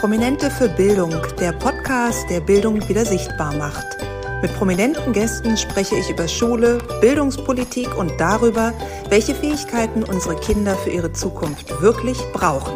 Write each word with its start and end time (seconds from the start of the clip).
Prominente 0.00 0.50
für 0.50 0.70
Bildung, 0.70 1.12
der 1.38 1.52
Podcast, 1.52 2.30
der 2.30 2.40
Bildung 2.40 2.88
wieder 2.88 3.04
sichtbar 3.04 3.52
macht. 3.52 3.98
Mit 4.40 4.50
prominenten 4.56 5.12
Gästen 5.12 5.58
spreche 5.58 5.94
ich 5.94 6.08
über 6.08 6.26
Schule, 6.26 6.78
Bildungspolitik 7.02 7.94
und 7.98 8.18
darüber, 8.18 8.72
welche 9.10 9.34
Fähigkeiten 9.34 10.02
unsere 10.02 10.36
Kinder 10.36 10.74
für 10.76 10.88
ihre 10.88 11.12
Zukunft 11.12 11.82
wirklich 11.82 12.16
brauchen. 12.32 12.72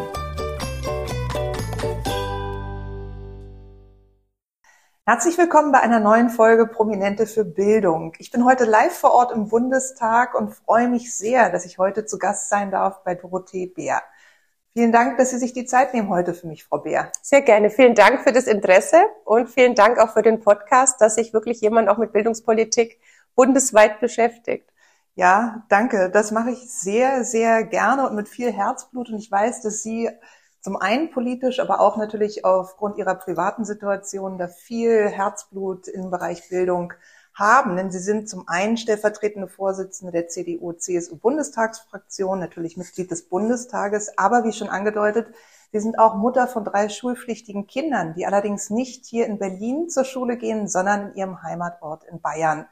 Herzlich 5.07 5.39
willkommen 5.39 5.73
bei 5.73 5.81
einer 5.81 6.01
neuen 6.01 6.29
Folge 6.29 6.67
Prominente 6.67 7.27
für 7.27 7.47
Bildung. 7.47 8.13
Ich 8.19 8.33
bin 8.33 8.45
heute 8.45 8.67
live 8.67 8.93
vor 8.93 9.13
Ort 9.13 9.33
im 9.33 9.49
Bundestag 9.49 10.35
und 10.35 10.53
freue 10.53 10.89
mich 10.89 11.17
sehr, 11.17 11.49
dass 11.49 11.65
ich 11.65 11.79
heute 11.79 12.05
zu 12.05 12.19
Gast 12.19 12.51
sein 12.51 12.71
darf 12.71 13.03
bei 13.03 13.15
Dorothee 13.15 13.67
Bär. 13.67 14.03
Vielen 14.77 14.91
Dank, 14.91 15.19
dass 15.19 15.31
Sie 15.31 15.39
sich 15.39 15.53
die 15.53 15.67
Zeit 15.67 15.95
nehmen 15.95 16.09
heute 16.09 16.35
für 16.35 16.49
mich, 16.49 16.65
Frau 16.65 16.79
Beer. 16.79 17.13
Sehr 17.23 17.43
gerne. 17.43 17.71
Vielen 17.71 17.95
Dank 17.95 18.23
für 18.23 18.33
das 18.33 18.49
Interesse 18.49 18.97
und 19.25 19.49
vielen 19.49 19.77
Dank 19.77 20.01
auch 20.01 20.13
für 20.13 20.23
den 20.23 20.41
Podcast, 20.41 21.01
dass 21.01 21.15
sich 21.15 21.33
wirklich 21.33 21.61
jemand 21.61 21.89
auch 21.89 21.97
mit 21.97 22.13
Bildungspolitik 22.13 22.99
bundesweit 23.37 24.01
beschäftigt. 24.01 24.69
Ja, 25.15 25.65
danke. 25.69 26.11
Das 26.11 26.33
mache 26.33 26.51
ich 26.51 26.69
sehr, 26.69 27.23
sehr 27.23 27.63
gerne 27.63 28.09
und 28.09 28.17
mit 28.17 28.29
viel 28.29 28.51
Herzblut. 28.51 29.11
Und 29.11 29.19
ich 29.21 29.31
weiß, 29.31 29.63
dass 29.63 29.85
Sie 29.85 30.11
zum 30.61 30.75
einen 30.75 31.13
politisch, 31.13 31.61
aber 31.61 31.79
auch 31.79 31.97
natürlich 31.97 32.45
aufgrund 32.45 32.99
Ihrer 32.99 33.15
privaten 33.15 33.65
Situation 33.65 34.39
da 34.39 34.49
viel 34.49 35.09
Herzblut 35.09 35.87
im 35.87 36.11
Bereich 36.11 36.49
Bildung 36.49 36.95
haben, 37.35 37.77
denn 37.77 37.91
Sie 37.91 37.99
sind 37.99 38.29
zum 38.29 38.47
einen 38.49 38.77
stellvertretende 38.77 39.49
Vorsitzende 39.49 40.13
der 40.13 40.29
CDU-CSU-Bundestagsfraktion, 40.29 42.39
natürlich 42.39 42.77
Mitglied 42.77 43.11
des 43.11 43.29
Bundestages, 43.29 44.17
aber 44.17 44.45
wie 44.45 44.53
schon 44.53 44.69
angedeutet, 44.69 45.27
Sie 45.73 45.81
sind 45.81 45.99
auch 45.99 46.15
Mutter 46.15 46.47
von 46.47 46.65
drei 46.65 46.89
schulpflichtigen 46.89 47.67
Kindern, 47.67 48.15
die 48.15 48.27
allerdings 48.27 48.71
nicht 48.71 49.05
hier 49.07 49.27
in 49.27 49.41
Berlin 49.41 49.89
zur 49.89 50.05
Schule 50.05 50.37
gehen, 50.37 50.69
sondern 50.69 51.09
in 51.09 51.17
ihrem 51.17 51.43
Heimatort 51.43 52.05
in 52.05 52.21
Bayern. 52.21 52.69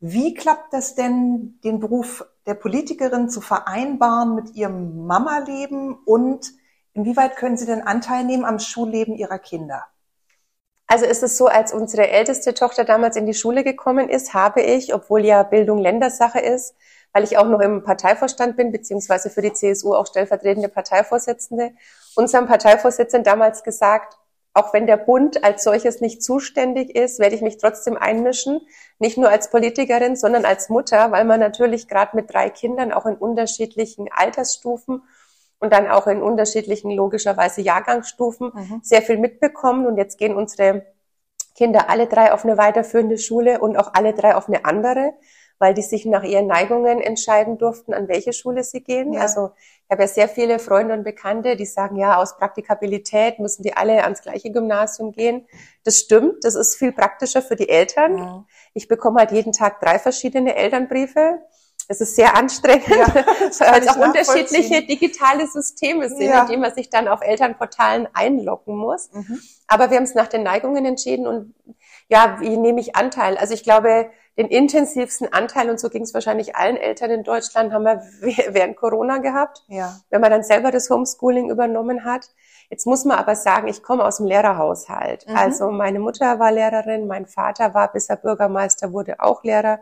Wie 0.00 0.34
klappt 0.34 0.74
das 0.74 0.94
denn, 0.94 1.58
den 1.64 1.80
Beruf 1.80 2.26
der 2.44 2.52
Politikerin 2.52 3.30
zu 3.30 3.40
vereinbaren 3.40 4.34
mit 4.34 4.54
ihrem 4.54 5.06
Mama-Leben 5.06 5.94
und 6.04 6.52
inwieweit 6.92 7.36
können 7.36 7.56
Sie 7.56 7.64
denn 7.64 7.80
Anteil 7.80 8.24
nehmen 8.24 8.44
am 8.44 8.58
Schulleben 8.58 9.14
Ihrer 9.14 9.38
Kinder? 9.38 9.86
Also 10.88 11.04
ist 11.04 11.22
es 11.22 11.36
so, 11.36 11.46
als 11.46 11.72
unsere 11.72 12.08
älteste 12.08 12.54
Tochter 12.54 12.84
damals 12.84 13.16
in 13.16 13.26
die 13.26 13.34
Schule 13.34 13.64
gekommen 13.64 14.08
ist, 14.08 14.34
habe 14.34 14.62
ich, 14.62 14.94
obwohl 14.94 15.24
ja 15.24 15.42
Bildung 15.42 15.78
Ländersache 15.78 16.38
ist, 16.38 16.76
weil 17.12 17.24
ich 17.24 17.38
auch 17.38 17.48
noch 17.48 17.60
im 17.60 17.82
Parteivorstand 17.82 18.56
bin, 18.56 18.70
beziehungsweise 18.70 19.30
für 19.30 19.42
die 19.42 19.52
CSU 19.52 19.94
auch 19.94 20.06
stellvertretende 20.06 20.68
Parteivorsitzende, 20.68 21.72
unserem 22.14 22.46
Parteivorsitzenden 22.46 23.24
damals 23.24 23.64
gesagt, 23.64 24.16
auch 24.52 24.72
wenn 24.72 24.86
der 24.86 24.96
Bund 24.96 25.44
als 25.44 25.64
solches 25.64 26.00
nicht 26.00 26.22
zuständig 26.22 26.96
ist, 26.96 27.18
werde 27.18 27.34
ich 27.34 27.42
mich 27.42 27.58
trotzdem 27.58 27.96
einmischen, 27.96 28.60
nicht 28.98 29.18
nur 29.18 29.28
als 29.28 29.50
Politikerin, 29.50 30.16
sondern 30.16 30.46
als 30.46 30.70
Mutter, 30.70 31.10
weil 31.10 31.24
man 31.24 31.40
natürlich 31.40 31.88
gerade 31.88 32.16
mit 32.16 32.32
drei 32.32 32.48
Kindern 32.48 32.92
auch 32.92 33.04
in 33.04 33.16
unterschiedlichen 33.16 34.08
Altersstufen 34.10 35.02
und 35.58 35.72
dann 35.72 35.88
auch 35.88 36.06
in 36.06 36.22
unterschiedlichen, 36.22 36.90
logischerweise, 36.90 37.62
Jahrgangsstufen 37.62 38.52
mhm. 38.54 38.80
sehr 38.82 39.02
viel 39.02 39.18
mitbekommen. 39.18 39.86
Und 39.86 39.96
jetzt 39.96 40.18
gehen 40.18 40.34
unsere 40.34 40.86
Kinder 41.54 41.88
alle 41.88 42.06
drei 42.06 42.32
auf 42.32 42.44
eine 42.44 42.58
weiterführende 42.58 43.18
Schule 43.18 43.60
und 43.60 43.76
auch 43.76 43.94
alle 43.94 44.12
drei 44.12 44.34
auf 44.34 44.48
eine 44.48 44.64
andere, 44.66 45.14
weil 45.58 45.72
die 45.72 45.82
sich 45.82 46.04
nach 46.04 46.22
ihren 46.22 46.46
Neigungen 46.46 47.00
entscheiden 47.00 47.56
durften, 47.56 47.94
an 47.94 48.08
welche 48.08 48.34
Schule 48.34 48.62
sie 48.62 48.82
gehen. 48.82 49.14
Ja. 49.14 49.22
Also 49.22 49.52
ich 49.56 49.90
habe 49.90 50.02
ja 50.02 50.08
sehr 50.08 50.28
viele 50.28 50.58
Freunde 50.58 50.92
und 50.92 51.02
Bekannte, 51.04 51.56
die 51.56 51.64
sagen, 51.64 51.96
ja, 51.96 52.18
aus 52.18 52.36
Praktikabilität 52.36 53.38
müssen 53.38 53.62
die 53.62 53.74
alle 53.74 54.04
ans 54.04 54.20
gleiche 54.20 54.50
Gymnasium 54.50 55.12
gehen. 55.12 55.46
Das 55.84 55.96
stimmt, 55.98 56.44
das 56.44 56.56
ist 56.56 56.76
viel 56.76 56.92
praktischer 56.92 57.40
für 57.40 57.56
die 57.56 57.70
Eltern. 57.70 58.18
Ja. 58.18 58.44
Ich 58.74 58.88
bekomme 58.88 59.20
halt 59.20 59.32
jeden 59.32 59.52
Tag 59.52 59.80
drei 59.80 59.98
verschiedene 59.98 60.54
Elternbriefe 60.56 61.40
es 61.88 62.00
ist 62.00 62.16
sehr 62.16 62.36
anstrengend, 62.36 62.88
ja, 62.88 63.14
weil 63.14 63.82
es 63.82 63.88
auch 63.88 63.96
unterschiedliche 63.96 64.82
digitale 64.82 65.46
Systeme 65.46 66.08
sind, 66.08 66.22
ja. 66.22 66.42
in 66.42 66.48
denen 66.48 66.62
man 66.62 66.74
sich 66.74 66.90
dann 66.90 67.08
auf 67.08 67.20
Elternportalen 67.22 68.08
einloggen 68.12 68.76
muss. 68.76 69.10
Mhm. 69.12 69.40
Aber 69.68 69.90
wir 69.90 69.96
haben 69.96 70.04
es 70.04 70.14
nach 70.14 70.28
den 70.28 70.42
Neigungen 70.42 70.84
entschieden 70.84 71.26
und 71.26 71.54
ja, 72.08 72.38
wie 72.40 72.56
nehme 72.56 72.80
ich 72.80 72.96
Anteil? 72.96 73.36
Also 73.36 73.54
ich 73.54 73.62
glaube, 73.62 74.10
den 74.36 74.48
intensivsten 74.48 75.32
Anteil, 75.32 75.70
und 75.70 75.80
so 75.80 75.88
ging 75.88 76.02
es 76.02 76.12
wahrscheinlich 76.12 76.56
allen 76.56 76.76
Eltern 76.76 77.10
in 77.10 77.22
Deutschland, 77.24 77.72
haben 77.72 77.84
wir 77.84 78.02
während 78.48 78.76
Corona 78.76 79.18
gehabt, 79.18 79.64
ja. 79.68 79.96
wenn 80.10 80.20
man 80.20 80.30
dann 80.30 80.42
selber 80.42 80.70
das 80.70 80.90
Homeschooling 80.90 81.50
übernommen 81.50 82.04
hat. 82.04 82.28
Jetzt 82.68 82.86
muss 82.86 83.04
man 83.04 83.18
aber 83.18 83.36
sagen, 83.36 83.68
ich 83.68 83.82
komme 83.82 84.04
aus 84.04 84.18
dem 84.18 84.26
Lehrerhaushalt. 84.26 85.26
Mhm. 85.26 85.36
Also 85.36 85.70
meine 85.70 86.00
Mutter 86.00 86.38
war 86.38 86.52
Lehrerin, 86.52 87.06
mein 87.06 87.26
Vater 87.26 87.74
war, 87.74 87.92
bis 87.92 88.08
er 88.08 88.16
Bürgermeister 88.16 88.92
wurde, 88.92 89.20
auch 89.20 89.42
Lehrer. 89.44 89.78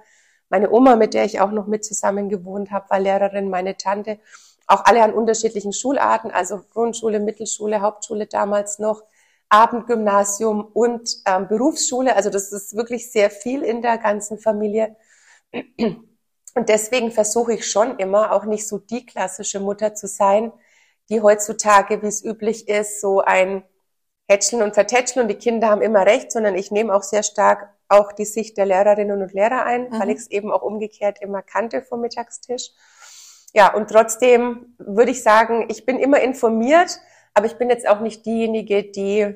Meine 0.54 0.70
Oma, 0.70 0.94
mit 0.94 1.15
der 1.15 1.25
ich 1.25 1.41
auch 1.41 1.50
noch 1.50 1.66
mit 1.66 1.84
zusammen 1.84 2.28
gewohnt 2.28 2.70
habe, 2.70 2.88
war 2.88 3.00
Lehrerin, 3.00 3.50
meine 3.50 3.76
Tante. 3.76 4.20
Auch 4.69 4.84
alle 4.84 5.03
an 5.03 5.12
unterschiedlichen 5.12 5.72
Schularten, 5.72 6.31
also 6.31 6.60
Grundschule, 6.72 7.19
Mittelschule, 7.19 7.81
Hauptschule 7.81 8.28
damals 8.28 8.78
noch, 8.78 9.03
Abendgymnasium 9.48 10.64
und 10.64 11.10
ähm, 11.26 11.48
Berufsschule. 11.48 12.14
Also 12.14 12.31
das 12.31 12.53
ist 12.53 12.76
wirklich 12.76 13.10
sehr 13.10 13.31
viel 13.31 13.62
in 13.64 13.82
der 13.82 13.98
ganzen 13.98 14.38
Familie. 14.38 14.94
Und 15.50 16.69
deswegen 16.69 17.10
versuche 17.10 17.54
ich 17.54 17.69
schon 17.69 17.98
immer, 17.98 18.31
auch 18.31 18.44
nicht 18.44 18.69
so 18.69 18.78
die 18.78 19.04
klassische 19.04 19.59
Mutter 19.59 19.97
zu 19.97 20.06
sein, 20.06 20.53
die 21.09 21.20
heutzutage, 21.20 22.00
wie 22.00 22.06
es 22.06 22.25
üblich 22.25 22.69
ist, 22.69 23.00
so 23.00 23.22
ein 23.22 23.64
Hätscheln 24.28 24.62
und 24.62 24.75
Vertätscheln 24.75 25.25
und 25.25 25.28
die 25.28 25.34
Kinder 25.34 25.70
haben 25.70 25.82
immer 25.82 26.06
recht, 26.06 26.31
sondern 26.31 26.54
ich 26.54 26.70
nehme 26.70 26.94
auch 26.94 27.03
sehr 27.03 27.25
stark 27.25 27.74
auch 27.89 28.12
die 28.12 28.25
Sicht 28.25 28.56
der 28.56 28.67
Lehrerinnen 28.67 29.22
und 29.22 29.33
Lehrer 29.33 29.65
ein, 29.65 29.89
mhm. 29.89 30.00
weil 30.00 30.11
ich 30.11 30.19
es 30.19 30.31
eben 30.31 30.53
auch 30.53 30.62
umgekehrt 30.62 31.21
immer 31.21 31.43
kannte 31.43 31.83
vom 31.83 32.00
Mittagstisch. 32.00 32.71
Ja, 33.53 33.72
und 33.72 33.89
trotzdem 33.89 34.75
würde 34.78 35.12
ich 35.12 35.22
sagen, 35.22 35.67
ich 35.69 35.87
bin 35.87 35.99
immer 35.99 36.21
informiert, 36.21 36.99
aber 37.34 37.47
ich 37.47 37.56
bin 37.56 37.71
jetzt 37.71 37.87
auch 37.87 38.00
nicht 38.00 38.27
diejenige, 38.27 38.83
die 38.83 39.34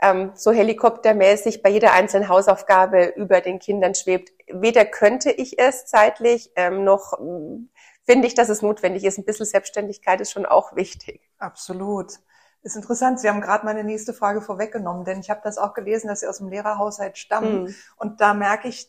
ähm, 0.00 0.32
so 0.34 0.52
helikoptermäßig 0.52 1.62
bei 1.62 1.70
jeder 1.70 1.92
einzelnen 1.92 2.28
Hausaufgabe 2.28 3.12
über 3.16 3.40
den 3.40 3.58
Kindern 3.58 3.94
schwebt. 3.94 4.32
Weder 4.48 4.84
könnte 4.84 5.30
ich 5.30 5.58
es 5.58 5.86
zeitlich, 5.86 6.50
ähm, 6.56 6.84
noch 6.84 7.18
ähm, 7.20 7.70
finde 8.04 8.26
ich, 8.26 8.34
dass 8.34 8.48
es 8.48 8.62
notwendig 8.62 9.04
ist. 9.04 9.18
Ein 9.18 9.24
bisschen 9.24 9.46
Selbstständigkeit 9.46 10.20
ist 10.20 10.32
schon 10.32 10.46
auch 10.46 10.74
wichtig. 10.74 11.20
Absolut. 11.38 12.14
Ist 12.62 12.76
interessant. 12.76 13.18
Sie 13.18 13.28
haben 13.28 13.40
gerade 13.40 13.64
meine 13.64 13.82
nächste 13.82 14.14
Frage 14.14 14.40
vorweggenommen, 14.40 15.04
denn 15.04 15.20
ich 15.20 15.30
habe 15.30 15.40
das 15.42 15.58
auch 15.58 15.74
gelesen, 15.74 16.06
dass 16.08 16.20
Sie 16.20 16.28
aus 16.28 16.38
dem 16.38 16.48
Lehrerhaushalt 16.48 17.18
stammen. 17.18 17.64
Mhm. 17.64 17.74
Und 17.96 18.20
da 18.20 18.34
merke 18.34 18.68
ich, 18.68 18.88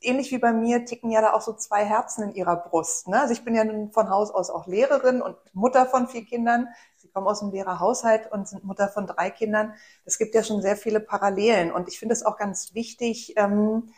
ähnlich 0.00 0.30
wie 0.30 0.38
bei 0.38 0.52
mir, 0.52 0.84
ticken 0.84 1.10
ja 1.10 1.20
da 1.20 1.32
auch 1.32 1.40
so 1.40 1.52
zwei 1.52 1.84
Herzen 1.84 2.24
in 2.24 2.34
Ihrer 2.34 2.56
Brust. 2.56 3.08
Ne? 3.08 3.20
Also 3.20 3.32
ich 3.32 3.44
bin 3.44 3.54
ja 3.54 3.64
nun 3.64 3.90
von 3.90 4.10
Haus 4.10 4.30
aus 4.30 4.50
auch 4.50 4.66
Lehrerin 4.66 5.22
und 5.22 5.36
Mutter 5.52 5.86
von 5.86 6.08
vier 6.08 6.24
Kindern. 6.24 6.68
Sie 6.96 7.08
kommen 7.08 7.26
aus 7.26 7.40
dem 7.40 7.50
Lehrerhaushalt 7.50 8.30
und 8.32 8.48
sind 8.48 8.64
Mutter 8.64 8.88
von 8.88 9.06
drei 9.06 9.30
Kindern. 9.30 9.74
Es 10.04 10.18
gibt 10.18 10.34
ja 10.34 10.42
schon 10.42 10.62
sehr 10.62 10.76
viele 10.76 11.00
Parallelen. 11.00 11.72
Und 11.72 11.88
ich 11.88 11.98
finde 11.98 12.14
es 12.14 12.24
auch 12.24 12.36
ganz 12.36 12.74
wichtig, 12.74 13.34
ähm, 13.36 13.92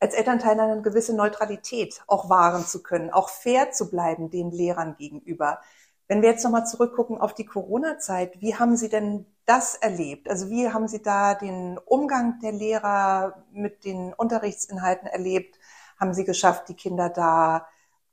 als 0.00 0.14
Elternteil 0.14 0.58
eine 0.58 0.82
gewisse 0.82 1.14
Neutralität 1.14 2.02
auch 2.06 2.28
wahren 2.30 2.64
zu 2.64 2.82
können, 2.82 3.10
auch 3.10 3.28
fair 3.28 3.72
zu 3.72 3.90
bleiben 3.90 4.30
den 4.30 4.50
Lehrern 4.50 4.96
gegenüber. 4.96 5.60
Wenn 6.08 6.22
wir 6.22 6.30
jetzt 6.30 6.42
nochmal 6.42 6.66
zurückgucken 6.66 7.18
auf 7.18 7.34
die 7.34 7.44
Corona-Zeit, 7.44 8.40
wie 8.40 8.54
haben 8.54 8.76
Sie 8.76 8.88
denn 8.88 9.26
das 9.44 9.74
erlebt? 9.74 10.28
Also 10.28 10.48
wie 10.48 10.70
haben 10.70 10.88
Sie 10.88 11.02
da 11.02 11.34
den 11.34 11.78
Umgang 11.84 12.40
der 12.40 12.52
Lehrer 12.52 13.44
mit 13.52 13.84
den 13.84 14.14
Unterrichtsinhalten 14.14 15.06
erlebt? 15.06 15.58
Haben 16.00 16.14
Sie 16.14 16.24
geschafft, 16.24 16.68
die 16.70 16.74
Kinder 16.74 17.10
da 17.10 17.66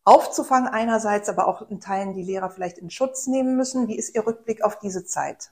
aufzufangen 0.03 0.67
einerseits, 0.67 1.29
aber 1.29 1.47
auch 1.47 1.69
in 1.69 1.79
Teilen 1.79 2.13
die 2.13 2.23
Lehrer 2.23 2.49
vielleicht 2.49 2.77
in 2.77 2.89
Schutz 2.89 3.27
nehmen 3.27 3.55
müssen? 3.55 3.87
Wie 3.87 3.97
ist 3.97 4.13
Ihr 4.13 4.27
Rückblick 4.27 4.61
auf 4.61 4.77
diese 4.77 5.05
Zeit? 5.05 5.51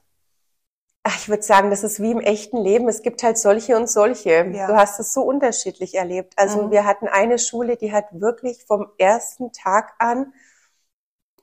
Ach, 1.03 1.17
ich 1.17 1.29
würde 1.29 1.43
sagen, 1.43 1.69
das 1.69 1.83
ist 1.83 2.01
wie 2.01 2.11
im 2.11 2.19
echten 2.19 2.57
Leben. 2.57 2.87
Es 2.89 3.01
gibt 3.01 3.23
halt 3.23 3.37
solche 3.37 3.77
und 3.77 3.89
solche. 3.89 4.47
Ja. 4.53 4.67
Du 4.67 4.75
hast 4.75 4.99
es 4.99 5.13
so 5.13 5.21
unterschiedlich 5.21 5.95
erlebt. 5.95 6.33
Also 6.37 6.63
mhm. 6.63 6.71
wir 6.71 6.85
hatten 6.85 7.07
eine 7.07 7.39
Schule, 7.39 7.77
die 7.77 7.91
hat 7.91 8.05
wirklich 8.11 8.65
vom 8.65 8.87
ersten 8.97 9.51
Tag 9.53 9.93
an 9.99 10.33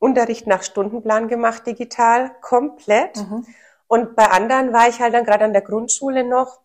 Unterricht 0.01 0.49
nach 0.49 0.65
Stundenplan 0.65 1.29
gemacht, 1.29 1.67
digital, 1.67 2.33
komplett. 2.41 3.19
Mhm. 3.19 3.47
Und 3.87 4.17
bei 4.17 4.29
anderen 4.31 4.73
war 4.73 4.89
ich 4.89 5.01
halt 5.01 5.15
dann 5.15 5.25
gerade 5.25 5.45
an 5.45 5.53
der 5.53 5.63
Grundschule 5.63 6.25
noch 6.25 6.61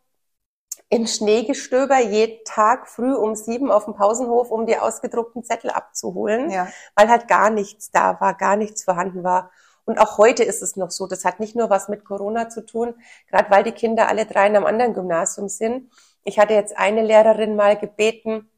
im 0.90 1.06
Schneegestöber 1.06 2.00
jeden 2.00 2.44
Tag 2.46 2.88
früh 2.88 3.14
um 3.14 3.36
sieben 3.36 3.72
auf 3.72 3.86
dem 3.86 3.96
Pausenhof, 3.96 4.52
um 4.52 4.66
die 4.66 4.78
ausgedruckten 4.78 5.44
Zettel 5.44 5.72
abzuholen, 5.72 6.50
ja. 6.50 6.68
weil 6.96 7.10
halt 7.10 7.28
gar 7.28 7.50
nichts 7.50 7.92
da 7.92 8.20
war, 8.22 8.36
gar 8.36 8.56
nichts 8.56 8.84
vorhanden 8.84 9.24
war. 9.24 9.52
Und 9.84 10.00
auch 10.00 10.18
heute 10.18 10.44
ist 10.44 10.62
es 10.62 10.76
noch 10.76 10.92
so. 10.92 11.08
Das 11.08 11.26
hat 11.26 11.40
nicht 11.40 11.56
nur 11.56 11.70
was 11.70 11.90
mit 11.90 12.06
Corona 12.06 12.50
zu 12.50 12.66
tun, 12.66 12.96
gerade 13.30 13.50
weil 13.52 13.64
die 13.64 13.72
Kinder 13.72 14.08
alle 14.08 14.26
drei 14.26 14.48
in 14.48 14.56
einem 14.56 14.66
anderen 14.66 14.94
Gymnasium 14.94 15.50
sind. 15.50 15.92
Ich 16.24 16.40
hatte 16.40 16.54
jetzt 16.54 16.78
eine 16.78 17.04
Lehrerin 17.04 17.56
mal 17.56 17.78
gebeten, 17.78 18.50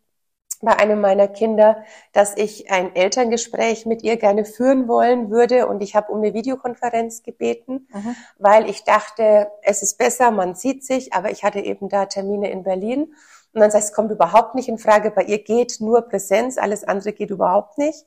bei 0.62 0.76
einem 0.78 1.02
meiner 1.02 1.28
Kinder, 1.28 1.84
dass 2.14 2.36
ich 2.36 2.72
ein 2.72 2.96
Elterngespräch 2.96 3.86
mit 3.86 4.04
ihr 4.04 4.18
gerne 4.18 4.46
führen 4.46 4.88
wollen 4.88 5.30
würde 5.30 5.68
und 5.68 5.82
ich 5.82 5.96
habe 5.96 6.12
um 6.12 6.20
eine 6.20 6.34
Videokonferenz 6.34 7.24
gebeten, 7.24 7.88
mhm. 7.94 8.16
weil 8.38 8.70
ich 8.70 8.84
dachte, 8.84 9.52
es 9.62 9.84
ist 9.84 9.98
besser, 9.98 10.32
man 10.32 10.56
sieht 10.56 10.84
sich, 10.84 11.14
aber 11.14 11.32
ich 11.32 11.44
hatte 11.44 11.60
eben 11.60 11.90
da 11.90 12.06
Termine 12.06 12.50
in 12.50 12.64
Berlin 12.64 13.14
und 13.54 13.62
dann 13.62 13.72
sagt 13.72 13.86
es 13.86 13.94
kommt 13.94 14.12
überhaupt 14.12 14.56
nicht 14.56 14.70
in 14.70 14.78
Frage, 14.78 15.12
bei 15.12 15.24
ihr 15.24 15.44
geht 15.44 15.78
nur 15.80 16.04
Präsenz, 16.04 16.58
alles 16.58 16.84
andere 16.84 17.14
geht 17.14 17.30
überhaupt 17.30 17.78
nicht. 17.78 18.06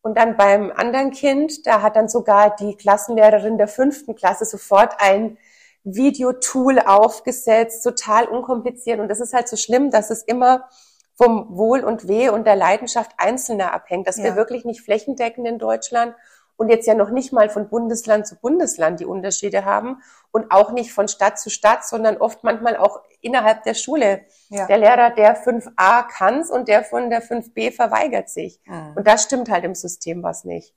Und 0.00 0.18
dann 0.18 0.36
beim 0.36 0.72
anderen 0.72 1.12
Kind, 1.12 1.66
da 1.66 1.80
hat 1.80 1.94
dann 1.94 2.08
sogar 2.08 2.54
die 2.56 2.76
Klassenlehrerin 2.76 3.56
der 3.56 3.68
fünften 3.68 4.16
Klasse 4.16 4.44
sofort 4.44 4.94
ein 4.98 5.38
Videotool 5.84 6.80
aufgesetzt, 6.80 7.84
total 7.84 8.26
unkompliziert. 8.26 9.00
Und 9.00 9.08
das 9.08 9.20
ist 9.20 9.32
halt 9.32 9.48
so 9.48 9.56
schlimm, 9.56 9.90
dass 9.90 10.10
es 10.10 10.22
immer 10.22 10.68
vom 11.14 11.56
Wohl 11.56 11.84
und 11.84 12.08
Weh 12.08 12.28
und 12.28 12.46
der 12.46 12.56
Leidenschaft 12.56 13.12
Einzelner 13.18 13.72
abhängt, 13.72 14.06
dass 14.06 14.16
ja. 14.16 14.24
wir 14.24 14.36
wirklich 14.36 14.64
nicht 14.64 14.82
flächendeckend 14.82 15.46
in 15.46 15.58
Deutschland 15.58 16.14
und 16.56 16.68
jetzt 16.68 16.86
ja 16.86 16.94
noch 16.94 17.10
nicht 17.10 17.32
mal 17.32 17.48
von 17.48 17.68
Bundesland 17.68 18.26
zu 18.26 18.36
Bundesland 18.36 19.00
die 19.00 19.04
Unterschiede 19.04 19.64
haben 19.64 20.02
und 20.30 20.50
auch 20.50 20.72
nicht 20.72 20.92
von 20.92 21.08
Stadt 21.08 21.38
zu 21.38 21.50
Stadt, 21.50 21.84
sondern 21.84 22.18
oft 22.18 22.44
manchmal 22.44 22.76
auch 22.76 23.00
innerhalb 23.20 23.62
der 23.64 23.74
Schule. 23.74 24.22
Ja. 24.48 24.66
Der 24.66 24.78
Lehrer 24.78 25.10
der 25.10 25.36
5a 25.36 26.06
kann's 26.08 26.50
und 26.50 26.68
der 26.68 26.84
von 26.84 27.10
der 27.10 27.22
5b 27.22 27.72
verweigert 27.72 28.28
sich. 28.28 28.60
Mhm. 28.64 28.92
Und 28.96 29.06
das 29.06 29.24
stimmt 29.24 29.50
halt 29.50 29.64
im 29.64 29.74
System 29.74 30.22
was 30.22 30.44
nicht. 30.44 30.74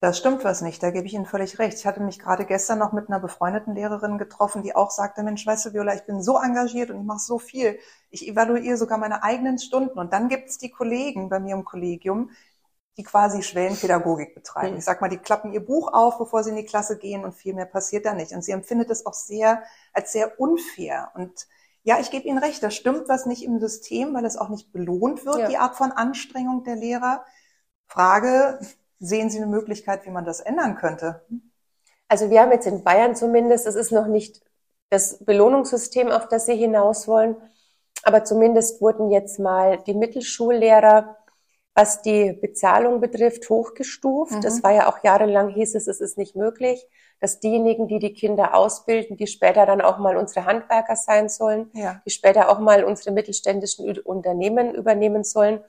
Das 0.00 0.16
stimmt 0.16 0.44
was 0.44 0.62
nicht, 0.62 0.82
da 0.82 0.90
gebe 0.90 1.06
ich 1.06 1.12
Ihnen 1.12 1.26
völlig 1.26 1.58
recht. 1.58 1.76
Ich 1.76 1.86
hatte 1.86 2.00
mich 2.00 2.18
gerade 2.18 2.46
gestern 2.46 2.78
noch 2.78 2.92
mit 2.92 3.08
einer 3.08 3.20
befreundeten 3.20 3.74
Lehrerin 3.74 4.16
getroffen, 4.16 4.62
die 4.62 4.74
auch 4.74 4.90
sagte, 4.90 5.22
Mensch, 5.22 5.46
weißt 5.46 5.66
du, 5.66 5.72
Viola, 5.74 5.94
ich 5.94 6.06
bin 6.06 6.22
so 6.22 6.38
engagiert 6.38 6.90
und 6.90 7.00
ich 7.00 7.06
mache 7.06 7.18
so 7.18 7.38
viel. 7.38 7.78
Ich 8.08 8.26
evaluiere 8.26 8.78
sogar 8.78 8.96
meine 8.96 9.22
eigenen 9.22 9.58
Stunden. 9.58 9.98
Und 9.98 10.14
dann 10.14 10.30
gibt 10.30 10.48
es 10.48 10.56
die 10.56 10.70
Kollegen 10.70 11.28
bei 11.28 11.38
mir 11.38 11.54
im 11.54 11.66
Kollegium, 11.66 12.30
die 12.96 13.02
quasi 13.02 13.42
Schwellenpädagogik 13.42 14.34
betreiben. 14.34 14.72
Mhm. 14.72 14.78
Ich 14.78 14.84
sag 14.86 15.02
mal, 15.02 15.08
die 15.10 15.18
klappen 15.18 15.52
ihr 15.52 15.64
Buch 15.64 15.92
auf, 15.92 16.16
bevor 16.16 16.44
sie 16.44 16.50
in 16.50 16.56
die 16.56 16.64
Klasse 16.64 16.96
gehen 16.96 17.22
und 17.22 17.34
viel 17.34 17.52
mehr 17.52 17.66
passiert 17.66 18.06
da 18.06 18.14
nicht. 18.14 18.32
Und 18.32 18.42
sie 18.42 18.52
empfindet 18.52 18.88
es 18.88 19.04
auch 19.04 19.12
sehr 19.12 19.62
als 19.92 20.12
sehr 20.12 20.40
unfair. 20.40 21.10
Und 21.14 21.46
ja, 21.82 22.00
ich 22.00 22.10
gebe 22.10 22.26
Ihnen 22.26 22.38
recht, 22.38 22.62
da 22.62 22.70
stimmt 22.70 23.06
was 23.08 23.26
nicht 23.26 23.44
im 23.44 23.60
System, 23.60 24.14
weil 24.14 24.24
es 24.24 24.38
auch 24.38 24.48
nicht 24.48 24.72
belohnt 24.72 25.26
wird, 25.26 25.40
ja. 25.40 25.48
die 25.48 25.58
Art 25.58 25.76
von 25.76 25.92
Anstrengung 25.92 26.64
der 26.64 26.76
Lehrer. 26.76 27.24
Frage, 27.86 28.60
Sehen 29.00 29.30
Sie 29.30 29.38
eine 29.38 29.46
Möglichkeit, 29.46 30.06
wie 30.06 30.10
man 30.10 30.24
das 30.24 30.40
ändern 30.40 30.76
könnte? 30.76 31.24
Also 32.06 32.30
wir 32.30 32.40
haben 32.40 32.52
jetzt 32.52 32.66
in 32.66 32.84
Bayern 32.84 33.16
zumindest, 33.16 33.66
es 33.66 33.74
ist 33.74 33.92
noch 33.92 34.06
nicht 34.06 34.42
das 34.90 35.24
Belohnungssystem, 35.24 36.08
auf 36.08 36.28
das 36.28 36.46
Sie 36.46 36.56
hinaus 36.56 37.08
wollen, 37.08 37.36
aber 38.02 38.24
zumindest 38.24 38.80
wurden 38.80 39.10
jetzt 39.10 39.38
mal 39.38 39.78
die 39.86 39.94
Mittelschullehrer, 39.94 41.16
was 41.74 42.02
die 42.02 42.32
Bezahlung 42.32 43.00
betrifft, 43.00 43.48
hochgestuft. 43.48 44.32
Mhm. 44.32 44.40
Das 44.42 44.62
war 44.62 44.72
ja 44.72 44.88
auch 44.88 45.02
jahrelang, 45.02 45.48
hieß 45.48 45.74
es, 45.76 45.86
es 45.86 46.00
ist 46.00 46.18
nicht 46.18 46.36
möglich, 46.36 46.86
dass 47.20 47.40
diejenigen, 47.40 47.88
die 47.88 47.98
die 47.98 48.12
Kinder 48.12 48.54
ausbilden, 48.54 49.16
die 49.16 49.26
später 49.26 49.64
dann 49.66 49.80
auch 49.80 49.98
mal 49.98 50.16
unsere 50.16 50.46
Handwerker 50.46 50.96
sein 50.96 51.28
sollen, 51.28 51.70
ja. 51.74 52.02
die 52.04 52.10
später 52.10 52.50
auch 52.50 52.58
mal 52.58 52.84
unsere 52.84 53.12
mittelständischen 53.12 53.98
Unternehmen 53.98 54.74
übernehmen 54.74 55.24
sollen, 55.24 55.60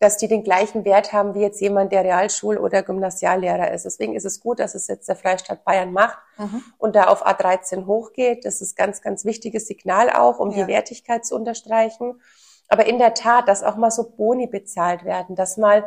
dass 0.00 0.16
die 0.16 0.28
den 0.28 0.42
gleichen 0.42 0.86
Wert 0.86 1.12
haben 1.12 1.34
wie 1.34 1.42
jetzt 1.42 1.60
jemand, 1.60 1.92
der 1.92 2.02
Realschul- 2.04 2.56
oder 2.56 2.82
Gymnasiallehrer 2.82 3.70
ist. 3.70 3.84
Deswegen 3.84 4.16
ist 4.16 4.24
es 4.24 4.40
gut, 4.40 4.58
dass 4.58 4.74
es 4.74 4.88
jetzt 4.88 5.08
der 5.08 5.14
Freistaat 5.14 5.62
Bayern 5.62 5.92
macht 5.92 6.18
mhm. 6.38 6.64
und 6.78 6.96
da 6.96 7.04
auf 7.04 7.24
A13 7.26 7.86
hochgeht. 7.86 8.46
Das 8.46 8.62
ist 8.62 8.76
ganz, 8.76 9.02
ganz 9.02 9.26
wichtiges 9.26 9.66
Signal 9.66 10.10
auch, 10.10 10.38
um 10.38 10.50
ja. 10.50 10.64
die 10.64 10.72
Wertigkeit 10.72 11.26
zu 11.26 11.36
unterstreichen. 11.36 12.20
Aber 12.68 12.86
in 12.86 12.98
der 12.98 13.12
Tat, 13.12 13.46
dass 13.46 13.62
auch 13.62 13.76
mal 13.76 13.90
so 13.90 14.08
Boni 14.08 14.46
bezahlt 14.46 15.04
werden, 15.04 15.36
dass 15.36 15.58
mal 15.58 15.84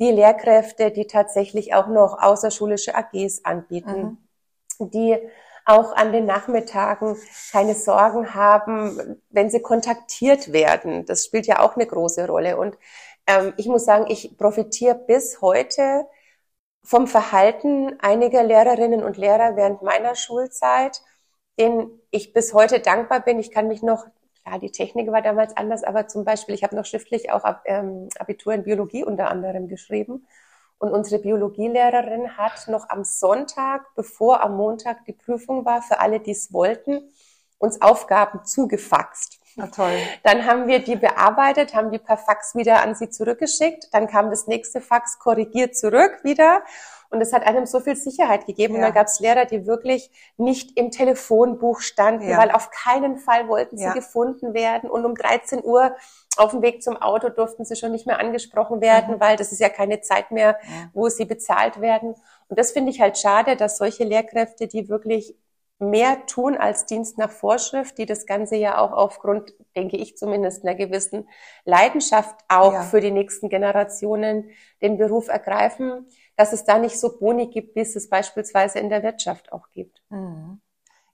die 0.00 0.10
Lehrkräfte, 0.10 0.90
die 0.90 1.06
tatsächlich 1.06 1.72
auch 1.72 1.86
noch 1.86 2.20
außerschulische 2.20 2.96
AGs 2.96 3.44
anbieten, 3.44 4.18
mhm. 4.78 4.90
die 4.90 5.18
auch 5.64 5.94
an 5.94 6.12
den 6.12 6.24
Nachmittagen 6.24 7.16
keine 7.52 7.76
Sorgen 7.76 8.34
haben, 8.34 9.20
wenn 9.30 9.50
sie 9.50 9.62
kontaktiert 9.62 10.52
werden. 10.52 11.06
Das 11.06 11.24
spielt 11.24 11.46
ja 11.46 11.60
auch 11.60 11.76
eine 11.76 11.86
große 11.86 12.26
Rolle. 12.26 12.56
Und 12.56 12.76
ähm, 13.32 13.54
ich 13.56 13.66
muss 13.66 13.84
sagen, 13.84 14.06
ich 14.08 14.36
profitiere 14.36 14.94
bis 14.94 15.40
heute 15.40 16.06
vom 16.84 17.06
Verhalten 17.06 17.98
einiger 18.00 18.42
Lehrerinnen 18.42 19.02
und 19.02 19.16
Lehrer 19.16 19.56
während 19.56 19.82
meiner 19.82 20.14
Schulzeit, 20.14 21.00
denen 21.58 22.00
ich 22.10 22.32
bis 22.32 22.54
heute 22.54 22.80
dankbar 22.80 23.20
bin. 23.20 23.38
Ich 23.38 23.50
kann 23.50 23.68
mich 23.68 23.82
noch, 23.82 24.06
klar, 24.44 24.58
die 24.58 24.72
Technik 24.72 25.10
war 25.12 25.22
damals 25.22 25.56
anders, 25.56 25.84
aber 25.84 26.08
zum 26.08 26.24
Beispiel, 26.24 26.54
ich 26.54 26.64
habe 26.64 26.76
noch 26.76 26.86
schriftlich 26.86 27.30
auch 27.30 27.44
ähm, 27.64 28.08
Abitur 28.18 28.52
in 28.54 28.64
Biologie 28.64 29.04
unter 29.04 29.30
anderem 29.30 29.68
geschrieben. 29.68 30.26
Und 30.78 30.90
unsere 30.90 31.22
Biologielehrerin 31.22 32.36
hat 32.36 32.66
noch 32.66 32.88
am 32.88 33.04
Sonntag, 33.04 33.86
bevor 33.94 34.42
am 34.42 34.56
Montag 34.56 35.04
die 35.04 35.12
Prüfung 35.12 35.64
war, 35.64 35.80
für 35.82 36.00
alle, 36.00 36.18
die 36.18 36.32
es 36.32 36.52
wollten, 36.52 37.12
uns 37.58 37.80
Aufgaben 37.80 38.44
zugefaxt. 38.44 39.31
Na 39.56 39.66
toll. 39.66 39.98
Dann 40.22 40.46
haben 40.46 40.66
wir 40.66 40.78
die 40.78 40.96
bearbeitet, 40.96 41.74
haben 41.74 41.90
die 41.90 41.98
per 41.98 42.16
Fax 42.16 42.54
wieder 42.54 42.82
an 42.82 42.94
sie 42.94 43.10
zurückgeschickt. 43.10 43.88
Dann 43.92 44.06
kam 44.06 44.30
das 44.30 44.46
nächste 44.46 44.80
Fax 44.80 45.18
korrigiert 45.18 45.76
zurück 45.76 46.20
wieder. 46.22 46.62
Und 47.10 47.20
es 47.20 47.34
hat 47.34 47.46
einem 47.46 47.66
so 47.66 47.80
viel 47.80 47.94
Sicherheit 47.94 48.46
gegeben. 48.46 48.74
Ja. 48.74 48.78
Und 48.78 48.84
dann 48.86 48.94
gab 48.94 49.06
es 49.06 49.20
Lehrer, 49.20 49.44
die 49.44 49.66
wirklich 49.66 50.10
nicht 50.38 50.78
im 50.78 50.90
Telefonbuch 50.90 51.80
standen, 51.80 52.26
ja. 52.26 52.38
weil 52.38 52.50
auf 52.50 52.70
keinen 52.70 53.18
Fall 53.18 53.48
wollten 53.48 53.76
sie 53.76 53.84
ja. 53.84 53.92
gefunden 53.92 54.54
werden. 54.54 54.88
Und 54.88 55.04
um 55.04 55.14
13 55.14 55.62
Uhr 55.62 55.94
auf 56.38 56.52
dem 56.52 56.62
Weg 56.62 56.82
zum 56.82 56.96
Auto 56.96 57.28
durften 57.28 57.66
sie 57.66 57.76
schon 57.76 57.92
nicht 57.92 58.06
mehr 58.06 58.18
angesprochen 58.18 58.80
werden, 58.80 59.16
mhm. 59.16 59.20
weil 59.20 59.36
das 59.36 59.52
ist 59.52 59.60
ja 59.60 59.68
keine 59.68 60.00
Zeit 60.00 60.30
mehr, 60.30 60.58
wo 60.94 61.10
sie 61.10 61.26
bezahlt 61.26 61.82
werden. 61.82 62.14
Und 62.48 62.58
das 62.58 62.72
finde 62.72 62.90
ich 62.90 63.02
halt 63.02 63.18
schade, 63.18 63.56
dass 63.56 63.76
solche 63.76 64.04
Lehrkräfte, 64.04 64.66
die 64.66 64.88
wirklich 64.88 65.36
mehr 65.82 66.26
tun 66.26 66.56
als 66.56 66.86
Dienst 66.86 67.18
nach 67.18 67.30
Vorschrift, 67.30 67.98
die 67.98 68.06
das 68.06 68.26
Ganze 68.26 68.56
ja 68.56 68.78
auch 68.78 68.92
aufgrund, 68.92 69.54
denke 69.76 69.96
ich 69.96 70.16
zumindest, 70.16 70.64
einer 70.64 70.74
gewissen 70.74 71.28
Leidenschaft 71.64 72.36
auch 72.48 72.72
ja. 72.72 72.82
für 72.82 73.00
die 73.00 73.10
nächsten 73.10 73.48
Generationen 73.48 74.50
den 74.80 74.96
Beruf 74.96 75.28
ergreifen, 75.28 76.06
dass 76.36 76.52
es 76.52 76.64
da 76.64 76.78
nicht 76.78 76.98
so 76.98 77.18
Boni 77.18 77.48
gibt, 77.48 77.76
wie 77.76 77.80
es 77.80 77.96
es 77.96 78.08
beispielsweise 78.08 78.78
in 78.78 78.88
der 78.88 79.02
Wirtschaft 79.02 79.52
auch 79.52 79.70
gibt. 79.70 80.02
Mhm. 80.08 80.60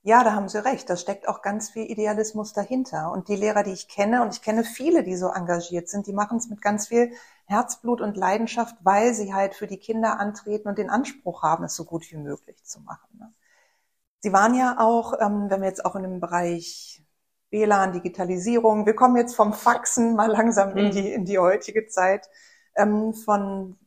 Ja, 0.01 0.23
da 0.23 0.33
haben 0.33 0.47
Sie 0.47 0.63
recht. 0.63 0.89
Da 0.89 0.95
steckt 0.95 1.27
auch 1.27 1.41
ganz 1.41 1.69
viel 1.71 1.83
Idealismus 1.83 2.53
dahinter. 2.53 3.11
Und 3.11 3.27
die 3.27 3.35
Lehrer, 3.35 3.63
die 3.63 3.73
ich 3.73 3.89
kenne, 3.89 4.21
und 4.21 4.33
ich 4.33 4.41
kenne 4.41 4.63
viele, 4.63 5.03
die 5.03 5.17
so 5.17 5.27
engagiert 5.27 5.89
sind, 5.89 6.07
die 6.07 6.13
machen 6.13 6.37
es 6.37 6.49
mit 6.49 6.61
ganz 6.61 6.87
viel 6.87 7.11
Herzblut 7.45 7.99
und 7.99 8.15
Leidenschaft, 8.15 8.75
weil 8.81 9.13
sie 9.13 9.33
halt 9.33 9.55
für 9.55 9.67
die 9.67 9.77
Kinder 9.77 10.19
antreten 10.19 10.69
und 10.69 10.77
den 10.77 10.89
Anspruch 10.89 11.43
haben, 11.43 11.65
es 11.65 11.75
so 11.75 11.83
gut 11.83 12.09
wie 12.11 12.17
möglich 12.17 12.63
zu 12.63 12.79
machen. 12.79 13.19
Ne? 13.19 13.33
Sie 14.21 14.33
waren 14.33 14.53
ja 14.53 14.77
auch, 14.79 15.13
ähm, 15.19 15.49
wenn 15.49 15.61
wir 15.61 15.67
jetzt 15.67 15.85
auch 15.85 15.95
in 15.95 16.03
dem 16.03 16.19
Bereich 16.19 17.03
WLAN, 17.51 17.93
Digitalisierung, 17.93 18.85
wir 18.85 18.95
kommen 18.95 19.17
jetzt 19.17 19.35
vom 19.35 19.53
Faxen 19.53 20.15
mal 20.15 20.29
langsam 20.29 20.75
in 20.77 20.87
mhm. 20.87 20.91
die, 20.91 21.11
in 21.11 21.25
die 21.25 21.39
heutige 21.39 21.87
Zeit, 21.87 22.29
ähm, 22.75 23.13
von 23.13 23.77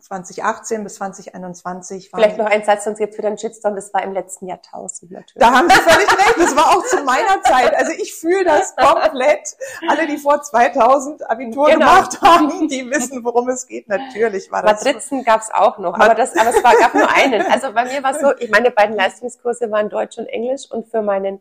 2018 0.00 0.84
bis 0.84 0.94
2021. 0.94 2.10
Vielleicht 2.10 2.38
noch 2.38 2.46
ein 2.46 2.64
Satz, 2.64 2.84
sonst 2.84 2.98
gibt 2.98 3.14
für 3.14 3.22
den 3.22 3.36
Shitstorm, 3.36 3.74
das 3.74 3.92
war 3.92 4.02
im 4.02 4.12
letzten 4.12 4.46
Jahrtausend 4.46 5.10
natürlich. 5.10 5.34
Da 5.36 5.52
haben 5.52 5.68
Sie 5.68 5.76
völlig 5.76 6.10
recht, 6.10 6.34
das 6.38 6.56
war 6.56 6.76
auch 6.76 6.84
zu 6.86 7.04
meiner 7.04 7.42
Zeit. 7.42 7.74
Also 7.76 7.92
ich 7.92 8.14
fühle 8.14 8.44
das 8.44 8.74
komplett. 8.74 9.54
Alle, 9.88 10.06
die 10.06 10.16
vor 10.16 10.42
2000 10.42 11.28
Abitur 11.28 11.66
genau. 11.66 11.78
gemacht 11.78 12.20
haben, 12.22 12.68
die 12.68 12.88
wissen, 12.90 13.22
worum 13.22 13.48
es 13.50 13.66
geht. 13.66 13.88
Natürlich 13.88 14.50
war 14.50 14.62
das. 14.62 14.84
Matrizen 14.84 15.24
gab 15.24 15.42
es 15.42 15.50
auch 15.52 15.78
noch, 15.78 15.94
aber, 15.94 16.14
das, 16.14 16.36
aber 16.36 16.50
es 16.50 16.64
war, 16.64 16.74
gab 16.76 16.94
nur 16.94 17.10
einen. 17.10 17.42
Also 17.42 17.72
bei 17.72 17.84
mir 17.84 18.02
war 18.02 18.12
es 18.12 18.20
so, 18.20 18.32
ich 18.38 18.50
meine 18.50 18.70
beiden 18.70 18.96
Leistungskurse 18.96 19.70
waren 19.70 19.90
Deutsch 19.90 20.16
und 20.16 20.26
Englisch 20.26 20.70
und 20.70 20.88
für 20.88 21.02
meinen 21.02 21.40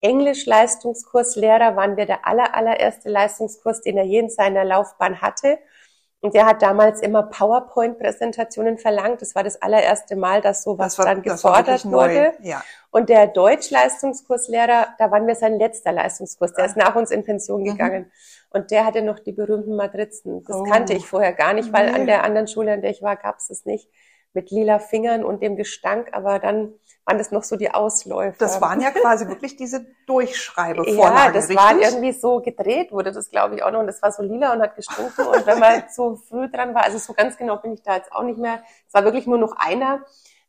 Englisch-Leistungskurslehrer 0.00 1.76
waren 1.76 1.96
wir 1.96 2.06
der 2.06 2.26
aller, 2.26 2.54
allererste 2.56 3.08
Leistungskurs, 3.08 3.82
den 3.82 3.96
er 3.96 4.04
je 4.04 4.18
in 4.18 4.30
seiner 4.30 4.64
Laufbahn 4.64 5.20
hatte. 5.20 5.58
Und 6.22 6.34
der 6.34 6.46
hat 6.46 6.62
damals 6.62 7.00
immer 7.00 7.24
PowerPoint-Präsentationen 7.24 8.78
verlangt. 8.78 9.20
Das 9.20 9.34
war 9.34 9.42
das 9.42 9.60
allererste 9.60 10.14
Mal, 10.14 10.40
dass 10.40 10.62
sowas 10.62 10.94
das 10.94 10.98
war, 10.98 11.12
dann 11.12 11.22
gefordert 11.22 11.84
wurde. 11.84 12.34
Ja. 12.42 12.62
Und 12.92 13.08
der 13.08 13.26
Deutsch-Leistungskurslehrer, 13.26 14.94
da 14.98 15.10
waren 15.10 15.26
wir 15.26 15.34
sein 15.34 15.58
letzter 15.58 15.90
Leistungskurs. 15.90 16.52
Der 16.52 16.66
ist 16.66 16.76
nach 16.76 16.94
uns 16.94 17.10
in 17.10 17.24
Pension 17.24 17.62
mhm. 17.62 17.64
gegangen. 17.64 18.02
Mhm. 18.02 18.10
Und 18.50 18.70
der 18.70 18.86
hatte 18.86 19.02
noch 19.02 19.18
die 19.18 19.32
berühmten 19.32 19.74
Matrizen. 19.74 20.44
Das 20.44 20.58
oh. 20.58 20.62
kannte 20.62 20.92
ich 20.92 21.06
vorher 21.06 21.32
gar 21.32 21.54
nicht, 21.54 21.72
weil 21.72 21.90
nee. 21.90 21.98
an 21.98 22.06
der 22.06 22.22
anderen 22.22 22.46
Schule, 22.46 22.72
an 22.72 22.82
der 22.82 22.92
ich 22.92 23.02
war, 23.02 23.16
gab 23.16 23.38
es 23.38 23.48
das 23.48 23.64
nicht. 23.64 23.90
Mit 24.32 24.52
lila 24.52 24.78
Fingern 24.78 25.24
und 25.24 25.42
dem 25.42 25.56
Gestank. 25.56 26.10
Aber 26.12 26.38
dann 26.38 26.72
waren 27.04 27.18
das 27.18 27.30
noch 27.30 27.42
so 27.42 27.56
die 27.56 27.70
Ausläufer. 27.72 28.36
Das 28.38 28.60
waren 28.60 28.80
ja 28.80 28.90
quasi 29.02 29.26
wirklich 29.28 29.56
diese 29.56 29.86
Durchschreibe 30.06 30.88
Ja, 30.88 31.30
das 31.30 31.48
richtig? 31.48 31.56
war 31.56 31.76
irgendwie 31.76 32.12
so 32.12 32.40
gedreht, 32.40 32.92
wurde 32.92 33.12
das 33.12 33.30
glaube 33.30 33.56
ich 33.56 33.62
auch 33.62 33.70
noch 33.70 33.80
und 33.80 33.86
das 33.86 34.02
war 34.02 34.12
so 34.12 34.22
lila 34.22 34.52
und 34.52 34.62
hat 34.62 34.76
gestunken 34.76 35.26
und 35.26 35.46
wenn 35.46 35.58
man 35.58 35.88
zu 35.94 36.16
früh 36.16 36.48
dran 36.50 36.74
war, 36.74 36.84
also 36.84 36.98
so 36.98 37.12
ganz 37.12 37.36
genau 37.36 37.56
bin 37.56 37.72
ich 37.72 37.82
da 37.82 37.96
jetzt 37.96 38.12
auch 38.12 38.22
nicht 38.22 38.38
mehr. 38.38 38.62
Es 38.86 38.94
war 38.94 39.04
wirklich 39.04 39.26
nur 39.26 39.38
noch 39.38 39.54
einer. 39.56 40.04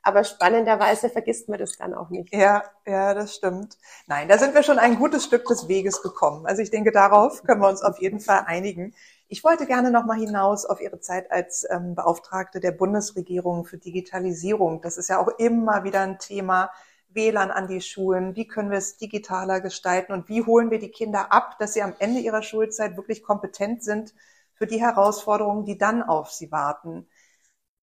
Aber 0.06 0.26
spannenderweise 0.26 1.10
vergisst 1.10 1.48
man 1.48 1.60
das 1.60 1.78
dann 1.78 1.94
auch 1.94 2.10
nicht. 2.10 2.34
Ja, 2.34 2.64
ja, 2.86 3.14
das 3.14 3.36
stimmt. 3.36 3.78
Nein, 4.06 4.28
da 4.28 4.38
sind 4.38 4.54
wir 4.54 4.62
schon 4.62 4.78
ein 4.78 4.98
gutes 4.98 5.24
Stück 5.24 5.46
des 5.46 5.70
Weges 5.70 6.02
gekommen. 6.02 6.46
Also 6.46 6.62
ich 6.62 6.70
denke, 6.70 6.92
darauf 6.92 7.42
können 7.44 7.62
wir 7.62 7.70
uns 7.70 7.82
auf 7.82 8.02
jeden 8.02 8.20
Fall 8.20 8.44
einigen. 8.46 8.94
Ich 9.34 9.44
wollte 9.44 9.66
gerne 9.66 9.90
noch 9.90 10.06
mal 10.06 10.20
hinaus 10.20 10.64
auf 10.64 10.80
Ihre 10.80 11.00
Zeit 11.00 11.32
als 11.32 11.66
ähm, 11.68 11.96
Beauftragte 11.96 12.60
der 12.60 12.70
Bundesregierung 12.72 13.66
für 13.66 13.80
Digitalisierung. 13.80 14.80
Das 14.84 15.00
ist 15.00 15.10
ja 15.10 15.18
auch 15.18 15.28
immer 15.40 15.84
wieder 15.84 16.02
ein 16.02 16.20
Thema. 16.20 16.70
WLAN 17.10 17.50
an 17.50 17.68
die 17.68 17.82
Schulen, 17.82 18.36
wie 18.36 18.46
können 18.46 18.70
wir 18.70 18.78
es 18.78 18.98
digitaler 18.98 19.60
gestalten 19.60 20.14
und 20.14 20.30
wie 20.30 20.46
holen 20.46 20.70
wir 20.70 20.78
die 20.78 20.92
Kinder 20.92 21.32
ab, 21.32 21.58
dass 21.58 21.74
sie 21.74 21.82
am 21.82 21.96
Ende 21.98 22.20
ihrer 22.20 22.44
Schulzeit 22.44 22.96
wirklich 22.96 23.24
kompetent 23.24 23.84
sind 23.84 24.14
für 24.54 24.68
die 24.68 24.80
Herausforderungen, 24.80 25.66
die 25.66 25.80
dann 25.80 26.04
auf 26.04 26.30
sie 26.30 26.52
warten. 26.52 27.08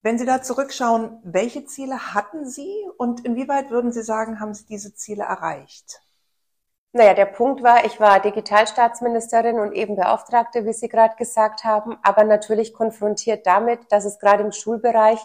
Wenn 0.03 0.19
Sie 0.19 0.27
da 0.27 0.43
zurückschauen, 0.43 1.19
welche 1.25 1.65
Ziele 1.65 2.15
hatten 2.15 2.49
Sie 2.49 2.73
und 2.97 3.25
inwieweit 3.25 3.71
würden 3.73 3.91
Sie 3.91 4.05
sagen, 4.05 4.39
haben 4.39 4.55
Sie 4.55 4.67
diese 4.67 4.95
Ziele 4.95 5.25
erreicht? 5.25 6.01
Naja, 6.93 7.15
der 7.15 7.27
Punkt 7.27 7.63
war, 7.63 7.85
ich 7.85 8.01
war 8.01 8.21
Digitalstaatsministerin 8.21 9.61
und 9.61 9.73
eben 9.73 9.95
Beauftragte, 9.95 10.67
wie 10.67 10.73
Sie 10.73 10.89
gerade 10.89 11.15
gesagt 11.17 11.63
haben, 11.63 11.97
aber 12.03 12.25
natürlich 12.25 12.73
konfrontiert 12.73 13.47
damit, 13.47 13.81
dass 13.91 14.05
es 14.05 14.19
gerade 14.19 14.43
im 14.43 14.51
Schulbereich 14.51 15.21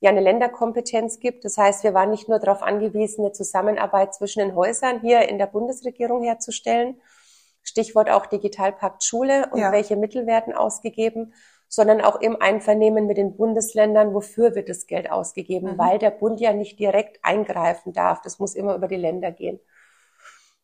ja 0.00 0.10
eine 0.10 0.20
Länderkompetenz 0.20 1.18
gibt. 1.18 1.44
Das 1.44 1.56
heißt, 1.56 1.82
wir 1.82 1.92
waren 1.92 2.10
nicht 2.10 2.28
nur 2.28 2.38
darauf 2.38 2.62
angewiesen, 2.62 3.24
eine 3.24 3.32
Zusammenarbeit 3.32 4.14
zwischen 4.14 4.38
den 4.38 4.54
Häusern 4.54 5.00
hier 5.00 5.28
in 5.28 5.38
der 5.38 5.46
Bundesregierung 5.46 6.22
herzustellen. 6.22 7.00
Stichwort 7.64 8.08
auch 8.10 8.26
Digitalpakt 8.26 9.02
Schule 9.02 9.48
und 9.50 9.58
ja. 9.58 9.72
welche 9.72 9.96
Mittel 9.96 10.26
werden 10.26 10.54
ausgegeben, 10.54 11.34
sondern 11.66 12.00
auch 12.00 12.20
im 12.20 12.40
Einvernehmen 12.40 13.06
mit 13.06 13.18
den 13.18 13.36
Bundesländern, 13.36 14.14
wofür 14.14 14.54
wird 14.54 14.68
das 14.68 14.86
Geld 14.86 15.10
ausgegeben, 15.10 15.72
mhm. 15.72 15.78
weil 15.78 15.98
der 15.98 16.10
Bund 16.10 16.38
ja 16.38 16.52
nicht 16.52 16.78
direkt 16.78 17.18
eingreifen 17.22 17.92
darf. 17.92 18.22
Das 18.22 18.38
muss 18.38 18.54
immer 18.54 18.76
über 18.76 18.86
die 18.86 18.96
Länder 18.96 19.32
gehen. 19.32 19.58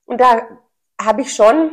Und 0.06 0.20
da 0.20 0.42
habe 1.00 1.22
ich 1.22 1.34
schon 1.34 1.72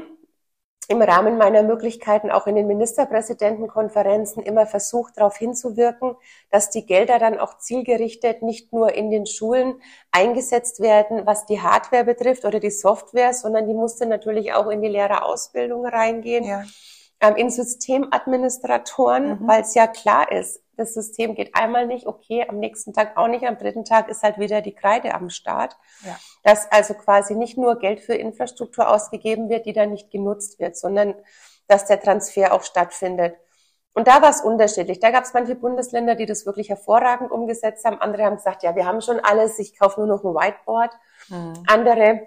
im 0.88 1.02
Rahmen 1.02 1.38
meiner 1.38 1.64
Möglichkeiten 1.64 2.32
auch 2.32 2.48
in 2.48 2.56
den 2.56 2.68
Ministerpräsidentenkonferenzen 2.68 4.44
immer 4.44 4.66
versucht, 4.66 5.18
darauf 5.18 5.38
hinzuwirken, 5.38 6.16
dass 6.50 6.70
die 6.70 6.86
Gelder 6.86 7.18
dann 7.18 7.40
auch 7.40 7.58
zielgerichtet 7.60 8.42
nicht 8.42 8.74
nur 8.74 8.94
in 8.94 9.10
den 9.10 9.26
Schulen 9.26 9.82
eingesetzt 10.12 10.82
werden, 10.82 11.26
was 11.26 11.46
die 11.46 11.62
Hardware 11.62 12.04
betrifft 12.04 12.44
oder 12.44 12.60
die 12.60 12.72
Software, 12.72 13.34
sondern 13.34 13.68
die 13.68 13.74
musste 13.74 14.06
natürlich 14.06 14.54
auch 14.54 14.68
in 14.68 14.82
die 14.82 14.90
Lehrerausbildung 14.90 15.86
reingehen. 15.86 16.44
Ja 16.44 16.64
ähm, 17.22 17.36
in 17.36 17.50
Systemadministratoren, 17.50 19.40
mhm. 19.40 19.48
weil 19.48 19.62
es 19.62 19.76
ja 19.76 19.88
klar 19.88 20.32
ist, 20.32 20.62
das 20.82 20.94
System 20.94 21.36
geht 21.36 21.56
einmal 21.56 21.86
nicht, 21.86 22.08
okay, 22.08 22.46
am 22.48 22.60
nächsten 22.60 22.94
Tag 22.94 23.16
auch 23.18 23.28
nicht, 23.28 23.46
am 23.46 23.58
dritten 23.58 23.86
Tag 23.86 24.10
ist 24.10 24.24
halt 24.24 24.38
wieder 24.38 24.62
die 24.62 24.76
Kreide 24.76 25.14
am 25.14 25.30
Start. 25.30 25.78
Ja. 26.06 26.18
Dass 26.44 26.72
also 26.72 26.94
quasi 26.94 27.36
nicht 27.36 27.58
nur 27.58 27.80
Geld 27.80 28.02
für 28.02 28.16
Infrastruktur 28.16 28.90
ausgegeben 28.90 29.50
wird, 29.50 29.66
die 29.66 29.74
dann 29.74 29.92
nicht 29.92 30.12
genutzt 30.12 30.60
wird, 30.60 30.76
sondern 30.76 31.16
dass 31.68 31.86
der 31.86 32.02
Transfer 32.02 32.54
auch 32.54 32.64
stattfindet. 32.64 33.36
Und 33.94 34.08
da 34.08 34.22
war 34.22 34.30
es 34.30 34.42
unterschiedlich. 34.42 35.00
Da 35.00 35.12
gab 35.12 35.26
es 35.26 35.34
manche 35.34 35.56
Bundesländer, 35.56 36.16
die 36.16 36.26
das 36.26 36.46
wirklich 36.46 36.70
hervorragend 36.70 37.32
umgesetzt 37.32 37.84
haben. 37.86 38.00
Andere 38.00 38.24
haben 38.24 38.38
gesagt, 38.38 38.64
ja, 38.64 38.76
wir 38.76 38.86
haben 38.86 39.02
schon 39.02 39.20
alles, 39.20 39.60
ich 39.60 39.78
kaufe 39.78 40.00
nur 40.00 40.08
noch 40.08 40.24
ein 40.24 40.34
Whiteboard. 40.34 40.94
Mhm. 41.30 41.54
Andere 41.68 42.22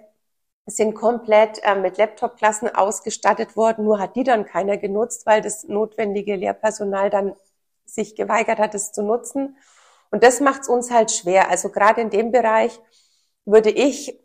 sind 0.67 0.95
komplett 0.95 1.59
äh, 1.63 1.75
mit 1.75 1.97
Laptop-Klassen 1.97 2.73
ausgestattet 2.73 3.55
worden, 3.55 3.85
nur 3.85 3.99
hat 3.99 4.15
die 4.15 4.23
dann 4.23 4.45
keiner 4.45 4.77
genutzt, 4.77 5.25
weil 5.25 5.41
das 5.41 5.65
notwendige 5.65 6.35
Lehrpersonal 6.35 7.09
dann 7.09 7.35
sich 7.85 8.15
geweigert 8.15 8.59
hat, 8.59 8.75
es 8.75 8.91
zu 8.91 9.03
nutzen. 9.03 9.57
Und 10.11 10.23
das 10.23 10.39
macht 10.39 10.61
es 10.61 10.69
uns 10.69 10.91
halt 10.91 11.11
schwer. 11.11 11.49
Also 11.49 11.69
gerade 11.69 12.01
in 12.01 12.09
dem 12.09 12.31
Bereich 12.31 12.79
würde 13.45 13.69
ich, 13.69 14.19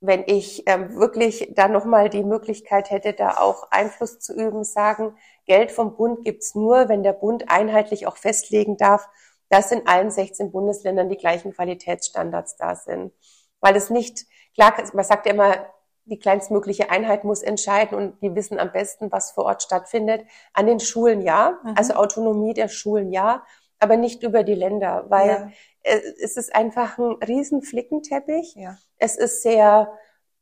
wenn 0.00 0.24
ich 0.26 0.64
ähm, 0.66 0.96
wirklich 0.96 1.52
da 1.54 1.68
nochmal 1.68 2.08
die 2.08 2.24
Möglichkeit 2.24 2.90
hätte, 2.90 3.12
da 3.12 3.36
auch 3.38 3.70
Einfluss 3.70 4.18
zu 4.18 4.34
üben, 4.34 4.64
sagen, 4.64 5.16
Geld 5.46 5.72
vom 5.72 5.96
Bund 5.96 6.24
gibt's 6.24 6.54
nur, 6.54 6.88
wenn 6.88 7.02
der 7.02 7.12
Bund 7.12 7.50
einheitlich 7.50 8.06
auch 8.06 8.16
festlegen 8.16 8.76
darf, 8.76 9.08
dass 9.50 9.72
in 9.72 9.86
allen 9.86 10.10
16 10.10 10.52
Bundesländern 10.52 11.08
die 11.08 11.16
gleichen 11.16 11.52
Qualitätsstandards 11.52 12.56
da 12.56 12.76
sind. 12.76 13.12
Weil 13.60 13.76
es 13.76 13.90
nicht, 13.90 14.26
klar, 14.54 14.74
man 14.94 15.04
sagt 15.04 15.26
ja 15.26 15.32
immer, 15.32 15.66
die 16.04 16.18
kleinstmögliche 16.18 16.90
Einheit 16.90 17.24
muss 17.24 17.42
entscheiden 17.42 17.96
und 17.96 18.22
die 18.22 18.34
wissen 18.34 18.58
am 18.58 18.72
besten, 18.72 19.12
was 19.12 19.30
vor 19.32 19.44
Ort 19.44 19.62
stattfindet. 19.62 20.24
An 20.52 20.66
den 20.66 20.80
Schulen 20.80 21.20
ja, 21.20 21.58
mhm. 21.62 21.74
also 21.76 21.94
Autonomie 21.94 22.54
der 22.54 22.68
Schulen 22.68 23.12
ja, 23.12 23.44
aber 23.78 23.96
nicht 23.96 24.22
über 24.22 24.42
die 24.42 24.54
Länder, 24.54 25.06
weil 25.08 25.28
ja. 25.28 25.50
es 25.82 26.36
ist 26.36 26.54
einfach 26.54 26.98
ein 26.98 27.12
riesen 27.26 27.62
Flickenteppich. 27.62 28.54
Ja. 28.54 28.76
Es 28.98 29.16
ist 29.16 29.42
sehr 29.42 29.92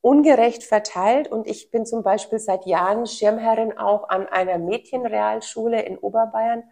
ungerecht 0.00 0.64
verteilt 0.64 1.28
und 1.28 1.46
ich 1.46 1.70
bin 1.70 1.84
zum 1.84 2.02
Beispiel 2.02 2.38
seit 2.38 2.66
Jahren 2.66 3.06
Schirmherrin 3.06 3.76
auch 3.76 4.08
an 4.08 4.26
einer 4.26 4.58
Mädchenrealschule 4.58 5.82
in 5.82 5.98
Oberbayern. 5.98 6.64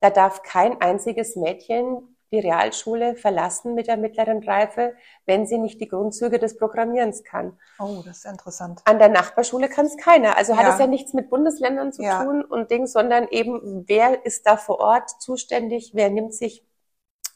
Da 0.00 0.10
darf 0.10 0.42
kein 0.42 0.80
einziges 0.80 1.36
Mädchen 1.36 2.16
die 2.30 2.40
Realschule 2.40 3.16
verlassen 3.16 3.74
mit 3.74 3.86
der 3.86 3.96
mittleren 3.96 4.42
Reife, 4.42 4.94
wenn 5.26 5.46
sie 5.46 5.58
nicht 5.58 5.80
die 5.80 5.88
Grundzüge 5.88 6.38
des 6.38 6.56
Programmierens 6.56 7.24
kann. 7.24 7.58
Oh, 7.78 8.02
das 8.04 8.18
ist 8.18 8.26
interessant. 8.26 8.80
An 8.84 8.98
der 8.98 9.08
Nachbarschule 9.08 9.68
kann 9.68 9.86
es 9.86 9.96
keiner. 9.96 10.36
Also 10.36 10.56
hat 10.56 10.72
es 10.72 10.78
ja 10.78 10.86
nichts 10.86 11.14
mit 11.14 11.30
Bundesländern 11.30 11.92
zu 11.92 12.02
ja. 12.02 12.22
tun 12.22 12.44
und 12.44 12.70
Ding, 12.70 12.86
sondern 12.86 13.28
eben, 13.28 13.84
wer 13.86 14.24
ist 14.26 14.46
da 14.46 14.56
vor 14.56 14.80
Ort 14.80 15.10
zuständig, 15.20 15.92
wer 15.94 16.10
nimmt 16.10 16.34
sich 16.34 16.66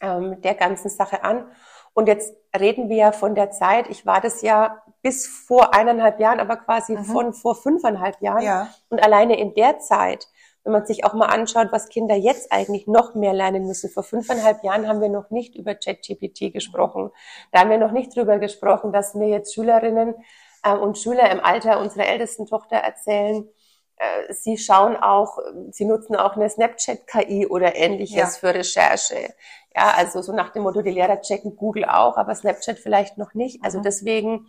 ähm, 0.00 0.40
der 0.42 0.54
ganzen 0.54 0.90
Sache 0.90 1.24
an. 1.24 1.50
Und 1.94 2.08
jetzt 2.08 2.34
reden 2.58 2.88
wir 2.88 2.96
ja 2.96 3.12
von 3.12 3.34
der 3.34 3.50
Zeit, 3.50 3.88
ich 3.88 4.06
war 4.06 4.20
das 4.20 4.42
ja 4.42 4.82
bis 5.02 5.26
vor 5.26 5.74
eineinhalb 5.74 6.20
Jahren, 6.20 6.40
aber 6.40 6.56
quasi 6.56 6.94
mhm. 6.94 7.04
von 7.04 7.32
vor 7.34 7.54
fünfeinhalb 7.54 8.20
Jahren. 8.20 8.42
Ja. 8.42 8.68
Und 8.88 9.02
alleine 9.02 9.38
in 9.38 9.54
der 9.54 9.78
Zeit 9.78 10.28
wenn 10.64 10.72
man 10.72 10.86
sich 10.86 11.04
auch 11.04 11.14
mal 11.14 11.26
anschaut, 11.26 11.68
was 11.72 11.88
Kinder 11.88 12.14
jetzt 12.14 12.52
eigentlich 12.52 12.86
noch 12.86 13.14
mehr 13.14 13.32
lernen 13.32 13.66
müssen. 13.66 13.90
Vor 13.90 14.02
fünfeinhalb 14.02 14.62
Jahren 14.62 14.86
haben 14.86 15.00
wir 15.00 15.08
noch 15.08 15.30
nicht 15.30 15.56
über 15.56 15.74
ChatGPT 15.74 16.52
gesprochen. 16.52 17.10
Da 17.50 17.60
haben 17.60 17.70
wir 17.70 17.78
noch 17.78 17.92
nicht 17.92 18.16
drüber 18.16 18.38
gesprochen, 18.38 18.92
dass 18.92 19.14
mir 19.14 19.28
jetzt 19.28 19.54
Schülerinnen 19.54 20.14
äh, 20.62 20.74
und 20.74 20.98
Schüler 20.98 21.30
im 21.30 21.40
Alter 21.40 21.80
unserer 21.80 22.06
ältesten 22.06 22.46
Tochter 22.46 22.76
erzählen, 22.76 23.48
äh, 23.96 24.32
sie 24.32 24.58
schauen 24.58 24.96
auch, 24.96 25.38
sie 25.70 25.84
nutzen 25.84 26.16
auch 26.16 26.36
eine 26.36 26.48
Snapchat-KI 26.48 27.46
oder 27.46 27.76
ähnliches 27.76 28.16
ja. 28.16 28.26
für 28.26 28.54
Recherche. 28.54 29.34
Ja, 29.74 29.94
also 29.96 30.22
so 30.22 30.32
nach 30.32 30.50
dem 30.50 30.62
Motto, 30.62 30.82
die 30.82 30.90
Lehrer 30.90 31.20
checken 31.20 31.56
Google 31.56 31.84
auch, 31.84 32.16
aber 32.16 32.34
Snapchat 32.34 32.78
vielleicht 32.78 33.16
noch 33.16 33.34
nicht. 33.34 33.64
Also 33.64 33.78
mhm. 33.78 33.82
deswegen 33.84 34.46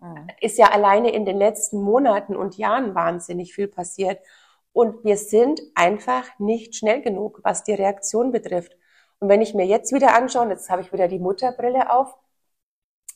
mhm. 0.00 0.28
ist 0.40 0.58
ja 0.58 0.70
alleine 0.70 1.10
in 1.10 1.24
den 1.24 1.38
letzten 1.38 1.80
Monaten 1.80 2.34
und 2.34 2.56
Jahren 2.56 2.94
wahnsinnig 2.94 3.54
viel 3.54 3.68
passiert. 3.68 4.18
Und 4.74 5.04
wir 5.04 5.16
sind 5.16 5.62
einfach 5.76 6.38
nicht 6.40 6.74
schnell 6.76 7.00
genug, 7.00 7.40
was 7.44 7.64
die 7.64 7.74
Reaktion 7.74 8.32
betrifft. 8.32 8.76
Und 9.20 9.28
wenn 9.30 9.40
ich 9.40 9.54
mir 9.54 9.66
jetzt 9.66 9.94
wieder 9.94 10.14
anschaue, 10.14 10.50
jetzt 10.50 10.68
habe 10.68 10.82
ich 10.82 10.92
wieder 10.92 11.08
die 11.08 11.20
Mutterbrille 11.20 11.90
auf, 11.90 12.14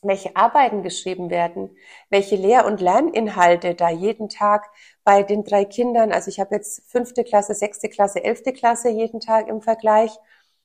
welche 0.01 0.35
Arbeiten 0.35 0.83
geschrieben 0.83 1.29
werden, 1.29 1.75
welche 2.09 2.37
Lehr- 2.37 2.65
und 2.65 2.79
Lerninhalte 2.81 3.75
da 3.75 3.89
jeden 3.89 4.29
Tag 4.29 4.69
bei 5.03 5.23
den 5.23 5.43
drei 5.43 5.65
Kindern, 5.65 6.13
also 6.13 6.29
ich 6.29 6.39
habe 6.39 6.55
jetzt 6.55 6.89
fünfte 6.89 7.25
Klasse, 7.25 7.53
sechste 7.53 7.89
Klasse, 7.89 8.23
elfte 8.23 8.53
Klasse 8.53 8.89
jeden 8.89 9.19
Tag 9.19 9.49
im 9.49 9.61
Vergleich, 9.61 10.17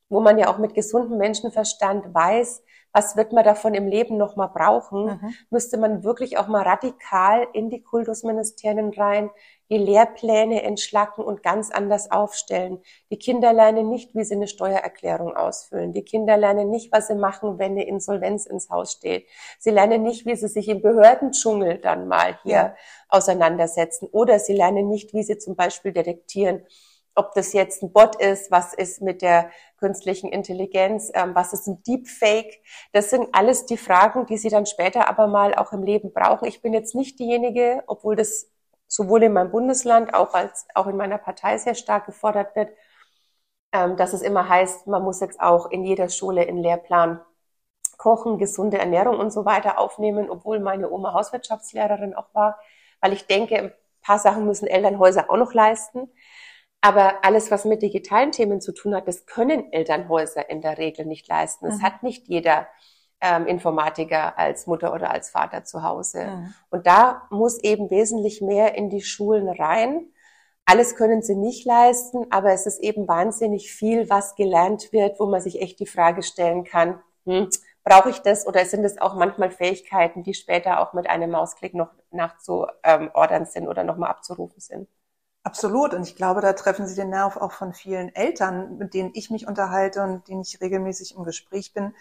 wo 0.09 0.21
man 0.21 0.39
ja 0.39 0.49
auch 0.53 0.59
mit 0.59 0.75
gesundem 0.75 1.19
Menschenverstand 1.19 2.15
weiß, 2.15 2.63
was 2.95 3.17
wird 3.17 3.33
man 3.33 3.43
davon 3.43 3.75
im 3.75 3.89
Leben 3.89 4.17
noch 4.17 4.37
mal 4.37 4.47
brauchen, 4.47 5.07
mhm. 5.07 5.35
müsste 5.51 5.77
man 5.79 6.05
wirklich 6.05 6.39
auch 6.39 6.47
mal 6.47 6.63
radikal 6.63 7.47
in 7.53 7.69
die 7.69 7.83
Kultusministerien 7.83 8.91
rein, 8.91 9.31
die 9.69 9.79
Lehrpläne 9.79 10.63
entschlacken 10.63 11.25
und 11.25 11.43
ganz 11.43 11.73
anders 11.73 12.13
aufstellen. 12.13 12.81
Die 13.11 13.19
Kinder 13.19 13.53
lernen 13.53 13.91
nicht, 13.91 14.15
wie 14.15 14.23
sie 14.23 14.35
eine 14.35 14.47
Steuererklärung 14.47 15.35
ausfüllen. 15.35 15.93
Die 15.93 16.05
Kinder 16.05 16.37
lernen 16.37 16.71
nicht, 16.71 16.93
was 16.93 17.09
sie 17.09 17.17
machen, 17.17 17.59
wenn 17.59 17.73
eine 17.73 17.85
Insolvenz 17.85 18.47
ins 18.47 18.71
Haus 18.71 18.93
steht. 18.93 19.27
Sie 19.59 19.71
lernen 19.71 20.05
nicht, 20.05 20.25
wie 20.25 20.37
sie 20.37 20.49
sich 20.49 20.69
im 20.69 20.81
Behördendschungel 20.81 21.79
dann 21.79 22.07
mal 22.07 22.39
hier 22.45 22.53
ja. 22.53 22.77
auseinandersetzen. 23.09 24.07
Oder 24.13 24.39
sie 24.39 24.55
lernen 24.55 24.89
nicht, 24.89 25.13
wie 25.15 25.25
sie 25.25 25.39
zum 25.39 25.57
Beispiel 25.57 25.93
detektieren, 25.93 26.63
ob 27.15 27.35
das 27.35 27.53
jetzt 27.53 27.83
ein 27.83 27.93
Bot 27.93 28.17
ist, 28.17 28.51
was 28.51 28.75
ist 28.75 29.01
mit 29.01 29.23
der 29.23 29.51
künstlichen 29.79 30.31
Intelligenz, 30.31 31.11
ähm, 31.15 31.35
was 31.35 31.53
ist 31.53 31.67
ein 31.67 31.83
Deepfake. 31.85 32.61
Das 32.93 33.11
sind 33.11 33.29
alles 33.33 33.67
die 33.67 33.77
Fragen, 33.77 34.27
die 34.27 34.37
Sie 34.37 34.49
dann 34.49 34.67
später 34.67 35.09
aber 35.09 35.27
mal 35.27 35.55
auch 35.55 35.73
im 35.73 35.83
Leben 35.83 36.13
brauchen. 36.13 36.47
Ich 36.49 36.63
bin 36.63 36.73
jetzt 36.73 36.95
nicht 36.95 37.19
diejenige, 37.19 37.85
obwohl 37.87 38.17
das 38.17 38.51
sowohl 38.89 39.23
in 39.23 39.33
meinem 39.33 39.51
Bundesland 39.51 40.15
auch 40.15 40.35
als 40.35 40.67
auch 40.75 40.87
in 40.87 40.97
meiner 40.97 41.19
Partei 41.19 41.59
sehr 41.59 41.75
stark 41.75 42.07
gefordert 42.07 42.55
wird, 42.57 42.71
ähm, 43.73 43.97
dass 43.97 44.13
es 44.13 44.23
immer 44.23 44.49
heißt, 44.49 44.87
man 44.87 45.03
muss 45.03 45.21
jetzt 45.21 45.41
auch 45.41 45.71
in 45.71 45.85
jeder 45.85 46.09
Schule 46.09 46.45
in 46.45 46.59
Lehrplan 46.59 47.21
Kochen, 47.97 48.39
gesunde 48.39 48.79
Ernährung 48.79 49.19
und 49.19 49.33
so 49.33 49.45
weiter 49.45 49.79
aufnehmen, 49.79 50.31
obwohl 50.31 50.61
meine 50.61 50.91
Oma 50.91 51.13
Hauswirtschaftslehrerin 51.15 52.15
auch 52.15 52.35
war, 52.35 52.59
weil 53.01 53.13
ich 53.13 53.27
denke, 53.27 53.57
ein 53.57 53.73
paar 54.03 54.19
Sachen 54.19 54.47
müssen 54.47 54.67
Elternhäuser 54.67 55.31
auch 55.31 55.37
noch 55.37 55.55
leisten. 55.55 56.11
Aber 56.85 57.25
alles, 57.25 57.51
was 57.51 57.65
mit 57.65 57.81
digitalen 57.81 58.31
Themen 58.31 58.61
zu 58.61 58.75
tun 58.75 58.95
hat, 58.95 59.09
das 59.09 59.25
können 59.25 59.73
Elternhäuser 59.73 60.51
in 60.51 60.61
der 60.61 60.77
Regel 60.77 61.07
nicht 61.07 61.27
leisten. 61.27 61.65
Es 61.65 61.79
mhm. 61.79 61.83
hat 61.83 62.03
nicht 62.03 62.29
jeder 62.29 62.69
ähm, 63.23 63.47
Informatiker 63.47 64.39
als 64.39 64.67
Mutter 64.67 64.93
oder 64.93 65.11
als 65.11 65.31
Vater 65.31 65.65
zu 65.65 65.83
Hause. 65.83 66.27
Mhm. 66.27 66.55
Und 66.69 66.87
da 66.87 67.23
muss 67.31 67.59
eben 67.61 67.89
wesentlich 67.89 68.43
mehr 68.43 68.75
in 68.75 68.91
die 68.91 69.01
Schulen 69.01 69.49
rein. 69.49 70.09
Alles 70.67 70.95
können 70.95 71.23
sie 71.23 71.37
nicht 71.37 71.65
leisten, 71.65 72.27
aber 72.29 72.53
es 72.53 72.67
ist 72.67 72.81
eben 72.81 73.09
wahnsinnig 73.09 73.73
viel, 73.73 74.11
was 74.11 74.35
gelernt 74.35 74.93
wird, 74.93 75.19
wo 75.19 75.25
man 75.25 75.41
sich 75.41 75.63
echt 75.63 75.81
die 75.81 75.87
Frage 75.87 76.23
stellen 76.23 76.65
kann, 76.65 77.01
hm, 77.25 77.49
brauche 77.83 78.11
ich 78.11 78.19
das 78.19 78.47
oder 78.47 78.63
sind 78.67 78.85
es 78.85 79.01
auch 79.01 79.15
manchmal 79.15 79.51
Fähigkeiten, 79.51 80.23
die 80.23 80.35
später 80.35 80.81
auch 80.81 80.93
mit 80.93 81.09
einem 81.09 81.31
Mausklick 81.31 81.73
noch 81.73 81.93
nachzuordern 82.11 83.47
sind 83.47 83.69
oder 83.69 83.85
nochmal 83.85 84.11
abzurufen 84.11 84.61
sind? 84.61 84.87
Absolut. 85.45 85.93
Und 85.93 86.03
ich 86.03 86.17
glaube, 86.17 86.41
da 86.41 86.55
treffen 86.55 86.87
Sie 86.87 86.95
den 86.95 87.11
Nerv 87.11 87.37
auch 87.37 87.53
von 87.53 87.75
vielen 87.75 88.15
Eltern, 88.15 88.79
mit 88.79 88.95
denen 88.95 89.11
ich 89.15 89.31
mich 89.31 89.47
unterhalte 89.47 90.03
und 90.03 90.27
denen 90.27 90.41
ich 90.41 90.61
regelmäßig 90.61 91.15
im 91.17 91.23
Gespräch 91.23 91.75
bin. 91.75 91.95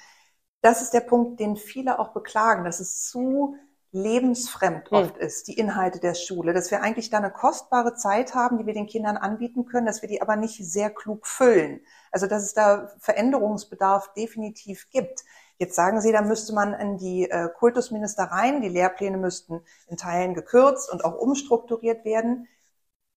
Das 0.61 0.81
ist 0.81 0.93
der 0.93 1.01
Punkt, 1.01 1.41
den 1.41 1.57
viele 1.57 1.99
auch 1.99 2.13
beklagen, 2.13 2.63
dass 2.63 2.79
es 2.79 3.05
zu 3.05 3.57
lebensfremd 3.91 4.89
hm. 4.89 4.97
oft 4.97 5.17
ist, 5.17 5.49
die 5.49 5.57
Inhalte 5.57 5.99
der 5.99 6.15
Schule, 6.15 6.53
dass 6.53 6.71
wir 6.71 6.81
eigentlich 6.81 7.09
da 7.09 7.17
eine 7.17 7.31
kostbare 7.31 7.95
Zeit 7.95 8.33
haben, 8.33 8.57
die 8.57 8.65
wir 8.65 8.73
den 8.73 8.87
Kindern 8.87 9.17
anbieten 9.17 9.65
können, 9.65 9.85
dass 9.85 10.01
wir 10.01 10.09
die 10.09 10.21
aber 10.21 10.37
nicht 10.37 10.57
sehr 10.65 10.89
klug 10.89 11.27
füllen. 11.27 11.81
Also 12.11 12.27
dass 12.27 12.43
es 12.43 12.53
da 12.53 12.91
Veränderungsbedarf 12.99 14.13
definitiv 14.13 14.89
gibt. 14.89 15.25
Jetzt 15.57 15.75
sagen 15.75 15.99
Sie, 15.99 16.11
da 16.11 16.21
müsste 16.21 16.53
man 16.53 16.73
in 16.73 16.97
die 16.97 17.29
äh, 17.29 17.49
Kultusminister 17.49 18.23
rein, 18.23 18.61
die 18.61 18.69
Lehrpläne 18.69 19.17
müssten 19.17 19.61
in 19.87 19.97
Teilen 19.97 20.33
gekürzt 20.33 20.91
und 20.91 21.05
auch 21.05 21.15
umstrukturiert 21.15 22.03
werden. 22.05 22.47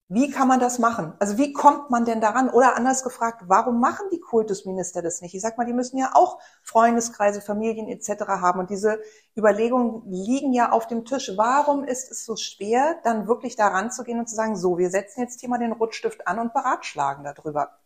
Wie 0.09 0.31
kann 0.31 0.47
man 0.47 0.61
das 0.61 0.79
machen? 0.79 1.13
Also 1.19 1.37
wie 1.37 1.51
kommt 1.51 1.89
man 1.89 2.05
denn 2.05 2.21
daran? 2.21 2.49
Oder 2.49 2.77
anders 2.77 3.03
gefragt, 3.03 3.43
warum 3.47 3.81
machen 3.81 4.07
die 4.11 4.21
Kultusminister 4.21 5.01
das 5.01 5.21
nicht? 5.21 5.35
Ich 5.35 5.41
sag 5.41 5.57
mal, 5.57 5.65
die 5.65 5.73
müssen 5.73 5.97
ja 5.97 6.11
auch 6.13 6.39
Freundeskreise, 6.63 7.41
Familien 7.41 7.89
etc. 7.89 8.25
haben. 8.27 8.61
Und 8.61 8.69
diese 8.69 9.01
Überlegungen 9.37 10.03
liegen 10.09 10.53
ja 10.53 10.71
auf 10.71 10.87
dem 10.87 11.03
Tisch. 11.03 11.33
Warum 11.35 11.83
ist 11.83 12.09
es 12.09 12.25
so 12.25 12.37
schwer, 12.37 12.97
dann 13.03 13.27
wirklich 13.27 13.57
daran 13.57 13.91
zu 13.91 14.03
gehen 14.05 14.19
und 14.19 14.29
zu 14.29 14.35
sagen, 14.35 14.55
so, 14.55 14.77
wir 14.77 14.89
setzen 14.89 15.21
jetzt 15.21 15.41
hier 15.41 15.49
mal 15.49 15.57
den 15.59 15.73
Rotstift 15.73 16.25
an 16.25 16.39
und 16.39 16.53
beratschlagen 16.53 17.25
darüber? 17.25 17.77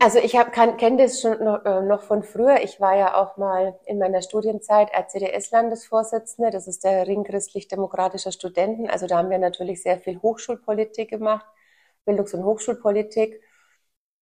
Also 0.00 0.18
ich 0.18 0.32
kenne 0.32 0.96
das 0.96 1.20
schon 1.20 1.42
noch, 1.44 1.64
äh, 1.64 1.82
noch, 1.82 2.02
von 2.02 2.22
früher. 2.22 2.62
Ich 2.62 2.80
war 2.80 2.96
ja 2.96 3.14
auch 3.20 3.36
mal 3.36 3.78
in 3.86 3.98
meiner 3.98 4.22
Studienzeit 4.22 4.90
RCDS-Landesvorsitzende. 4.92 6.50
Das 6.50 6.66
ist 6.66 6.84
der 6.84 7.06
Ring 7.06 7.24
christlich-demokratischer 7.24 8.32
Studenten. 8.32 8.88
Also 8.88 9.06
da 9.06 9.18
haben 9.18 9.30
wir 9.30 9.38
natürlich 9.38 9.82
sehr 9.82 9.98
viel 9.98 10.20
Hochschulpolitik 10.22 11.10
gemacht, 11.10 11.46
Bildungs- 12.04 12.34
und 12.34 12.44
Hochschulpolitik. 12.44 13.40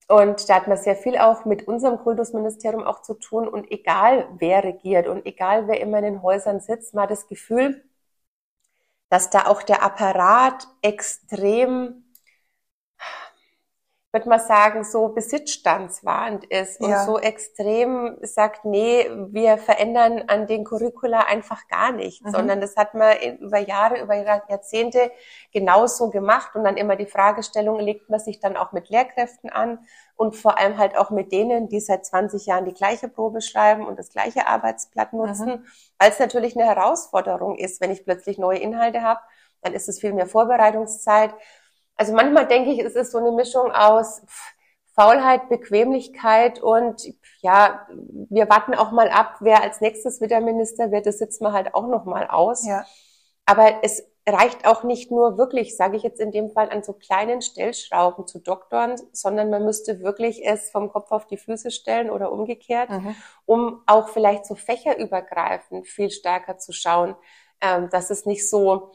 Und 0.09 0.49
da 0.49 0.57
hat 0.57 0.69
man 0.69 0.77
sehr 0.77 0.97
viel 0.97 1.17
auch 1.19 1.45
mit 1.45 1.69
unserem 1.69 1.99
Kultusministerium 1.99 2.85
auch 2.85 3.03
zu 3.03 3.15
tun. 3.15 3.47
Und 3.47 3.71
egal 3.71 4.29
wer 4.39 4.65
regiert 4.65 5.07
und 5.07 5.25
egal 5.27 5.69
wer 5.69 5.81
immer 5.81 5.99
in 5.99 6.05
den 6.05 6.23
Häusern 6.23 6.61
sitzt, 6.61 6.95
man 6.95 7.05
hat 7.05 7.11
das 7.11 7.29
Gefühl, 7.29 7.85
dass 9.09 9.31
da 9.31 9.47
auch 9.47 9.63
der 9.63 9.83
Apparat 9.83 10.67
extrem 10.83 12.00
würde 14.13 14.29
man 14.29 14.41
sagen, 14.41 14.83
so 14.83 15.09
besitzstandswahrend 15.09 16.45
ist 16.47 16.81
und 16.81 16.91
ja. 16.91 17.05
so 17.05 17.19
extrem 17.19 18.17
sagt, 18.23 18.65
nee, 18.65 19.09
wir 19.29 19.57
verändern 19.57 20.25
an 20.27 20.49
den 20.49 20.65
Curricula 20.65 21.21
einfach 21.21 21.69
gar 21.69 21.93
nichts, 21.93 22.27
mhm. 22.27 22.31
sondern 22.31 22.61
das 22.61 22.77
hat 22.77 22.95
man 22.95 23.17
über 23.39 23.59
Jahre, 23.59 24.01
über 24.03 24.15
Jahrzehnte 24.17 25.13
genauso 25.53 26.11
gemacht 26.11 26.57
und 26.57 26.65
dann 26.65 26.77
immer 26.77 26.97
die 26.97 27.07
Fragestellung, 27.07 27.79
legt 27.79 28.11
man 28.11 28.19
sich 28.19 28.41
dann 28.41 28.57
auch 28.57 28.73
mit 28.73 28.89
Lehrkräften 28.89 29.49
an 29.49 29.79
und 30.17 30.35
vor 30.35 30.59
allem 30.59 30.77
halt 30.77 30.99
auch 30.99 31.11
mit 31.11 31.31
denen, 31.31 31.69
die 31.69 31.81
seit 31.81 32.05
20 32.05 32.47
Jahren 32.47 32.65
die 32.65 32.75
gleiche 32.75 33.09
Probe 33.09 33.41
schreiben 33.41 33.87
und 33.87 33.97
das 33.97 34.11
gleiche 34.11 34.49
Arbeitsblatt 34.49 35.13
nutzen, 35.13 35.49
mhm. 35.49 35.67
weil 35.99 36.11
es 36.11 36.19
natürlich 36.19 36.57
eine 36.57 36.67
Herausforderung 36.67 37.57
ist, 37.57 37.81
wenn 37.81 37.93
ich 37.93 38.05
plötzlich 38.05 38.39
neue 38.39 38.59
Inhalte 38.59 39.03
habe, 39.03 39.21
dann 39.63 39.73
ist 39.73 39.89
es 39.89 40.01
viel 40.01 40.13
mehr 40.13 40.27
Vorbereitungszeit 40.27 41.33
also 42.01 42.15
manchmal 42.15 42.47
denke 42.47 42.71
ich, 42.71 42.79
es 42.79 42.95
ist 42.95 43.13
so 43.13 43.19
eine 43.19 43.31
Mischung 43.31 43.71
aus 43.71 44.23
Faulheit, 44.95 45.51
Bequemlichkeit 45.51 46.59
und 46.59 47.03
ja, 47.43 47.87
wir 48.31 48.49
warten 48.49 48.75
auch 48.75 48.91
mal 48.91 49.11
ab, 49.11 49.37
wer 49.41 49.63
als 49.63 49.83
nächstes 49.83 50.23
wieder 50.23 50.41
Minister 50.41 50.91
wird, 50.93 51.05
das 51.05 51.19
sitzen 51.19 51.45
wir 51.45 51.53
halt 51.53 51.75
auch 51.75 51.87
noch 51.89 52.07
mal 52.07 52.27
aus. 52.27 52.67
Ja. 52.67 52.87
Aber 53.45 53.81
es 53.83 54.03
reicht 54.27 54.67
auch 54.67 54.83
nicht 54.83 55.11
nur 55.11 55.37
wirklich, 55.37 55.77
sage 55.77 55.99
ich 55.99 56.03
jetzt 56.03 56.21
in 56.21 56.33
dem 56.33 56.49
Fall, 56.49 56.71
an 56.71 56.83
so 56.83 56.95
kleinen 56.95 57.43
Stellschrauben 57.43 58.27
zu 58.27 58.39
doktoren, 58.39 58.95
sondern 59.13 59.51
man 59.51 59.67
müsste 59.67 60.01
wirklich 60.01 60.47
es 60.47 60.71
vom 60.71 60.91
Kopf 60.91 61.13
auf 61.13 61.27
die 61.27 61.37
Füße 61.37 61.71
stellen 61.71 62.09
oder 62.09 62.33
umgekehrt, 62.33 62.89
mhm. 62.89 63.15
um 63.45 63.83
auch 63.85 64.09
vielleicht 64.09 64.47
so 64.47 64.55
fächerübergreifend 64.55 65.87
viel 65.87 66.11
stärker 66.11 66.57
zu 66.57 66.73
schauen, 66.73 67.15
ähm, 67.61 67.91
dass 67.91 68.09
es 68.09 68.25
nicht 68.25 68.49
so 68.49 68.93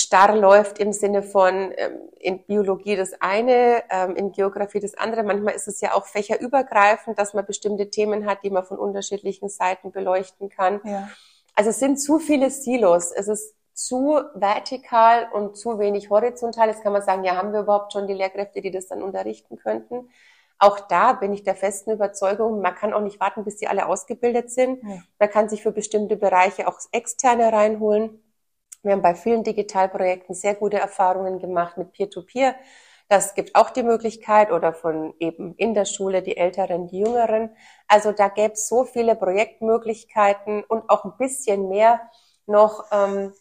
starr 0.00 0.36
läuft 0.36 0.78
im 0.78 0.92
Sinne 0.92 1.22
von 1.22 1.72
ähm, 1.76 1.98
in 2.18 2.44
Biologie 2.44 2.96
das 2.96 3.12
eine, 3.20 3.82
ähm, 3.90 4.16
in 4.16 4.32
Geografie 4.32 4.80
das 4.80 4.94
andere. 4.94 5.22
Manchmal 5.22 5.54
ist 5.54 5.68
es 5.68 5.80
ja 5.80 5.94
auch 5.94 6.06
fächerübergreifend, 6.06 7.18
dass 7.18 7.34
man 7.34 7.46
bestimmte 7.46 7.90
Themen 7.90 8.26
hat, 8.26 8.42
die 8.42 8.50
man 8.50 8.64
von 8.64 8.78
unterschiedlichen 8.78 9.48
Seiten 9.48 9.92
beleuchten 9.92 10.48
kann. 10.48 10.80
Ja. 10.84 11.08
Also 11.54 11.70
es 11.70 11.78
sind 11.78 11.98
zu 11.98 12.18
viele 12.18 12.50
Silos. 12.50 13.12
Es 13.12 13.28
ist 13.28 13.54
zu 13.74 14.20
vertikal 14.34 15.28
und 15.32 15.56
zu 15.56 15.78
wenig 15.78 16.10
horizontal. 16.10 16.68
Jetzt 16.68 16.82
kann 16.82 16.92
man 16.92 17.02
sagen, 17.02 17.24
ja, 17.24 17.36
haben 17.36 17.52
wir 17.52 17.60
überhaupt 17.60 17.92
schon 17.92 18.06
die 18.06 18.14
Lehrkräfte, 18.14 18.60
die 18.60 18.70
das 18.70 18.86
dann 18.86 19.02
unterrichten 19.02 19.56
könnten? 19.56 20.08
Auch 20.58 20.80
da 20.80 21.12
bin 21.12 21.32
ich 21.32 21.42
der 21.42 21.56
festen 21.56 21.90
Überzeugung, 21.90 22.60
man 22.60 22.74
kann 22.74 22.94
auch 22.94 23.00
nicht 23.00 23.20
warten, 23.20 23.44
bis 23.44 23.56
die 23.56 23.66
alle 23.66 23.86
ausgebildet 23.86 24.50
sind. 24.50 24.82
Ja. 24.82 25.02
Man 25.18 25.30
kann 25.30 25.48
sich 25.48 25.62
für 25.62 25.72
bestimmte 25.72 26.16
Bereiche 26.16 26.68
auch 26.68 26.78
externe 26.92 27.52
reinholen. 27.52 28.22
Wir 28.84 28.92
haben 28.92 29.02
bei 29.02 29.14
vielen 29.14 29.44
Digitalprojekten 29.44 30.34
sehr 30.34 30.54
gute 30.54 30.78
Erfahrungen 30.78 31.38
gemacht 31.38 31.78
mit 31.78 31.92
Peer-to-Peer. 31.92 32.54
Das 33.08 33.34
gibt 33.34 33.54
auch 33.54 33.70
die 33.70 33.82
Möglichkeit 33.82 34.50
oder 34.52 34.74
von 34.74 35.14
eben 35.18 35.54
in 35.56 35.72
der 35.74 35.86
Schule 35.86 36.22
die 36.22 36.36
Älteren, 36.36 36.86
die 36.88 36.98
Jüngeren. 37.00 37.50
Also 37.88 38.12
da 38.12 38.28
gäbe 38.28 38.52
es 38.52 38.68
so 38.68 38.84
viele 38.84 39.16
Projektmöglichkeiten 39.16 40.64
und 40.64 40.88
auch 40.90 41.04
ein 41.04 41.16
bisschen 41.18 41.68
mehr 41.68 42.00
noch 42.46 42.84
ähm, 42.92 43.32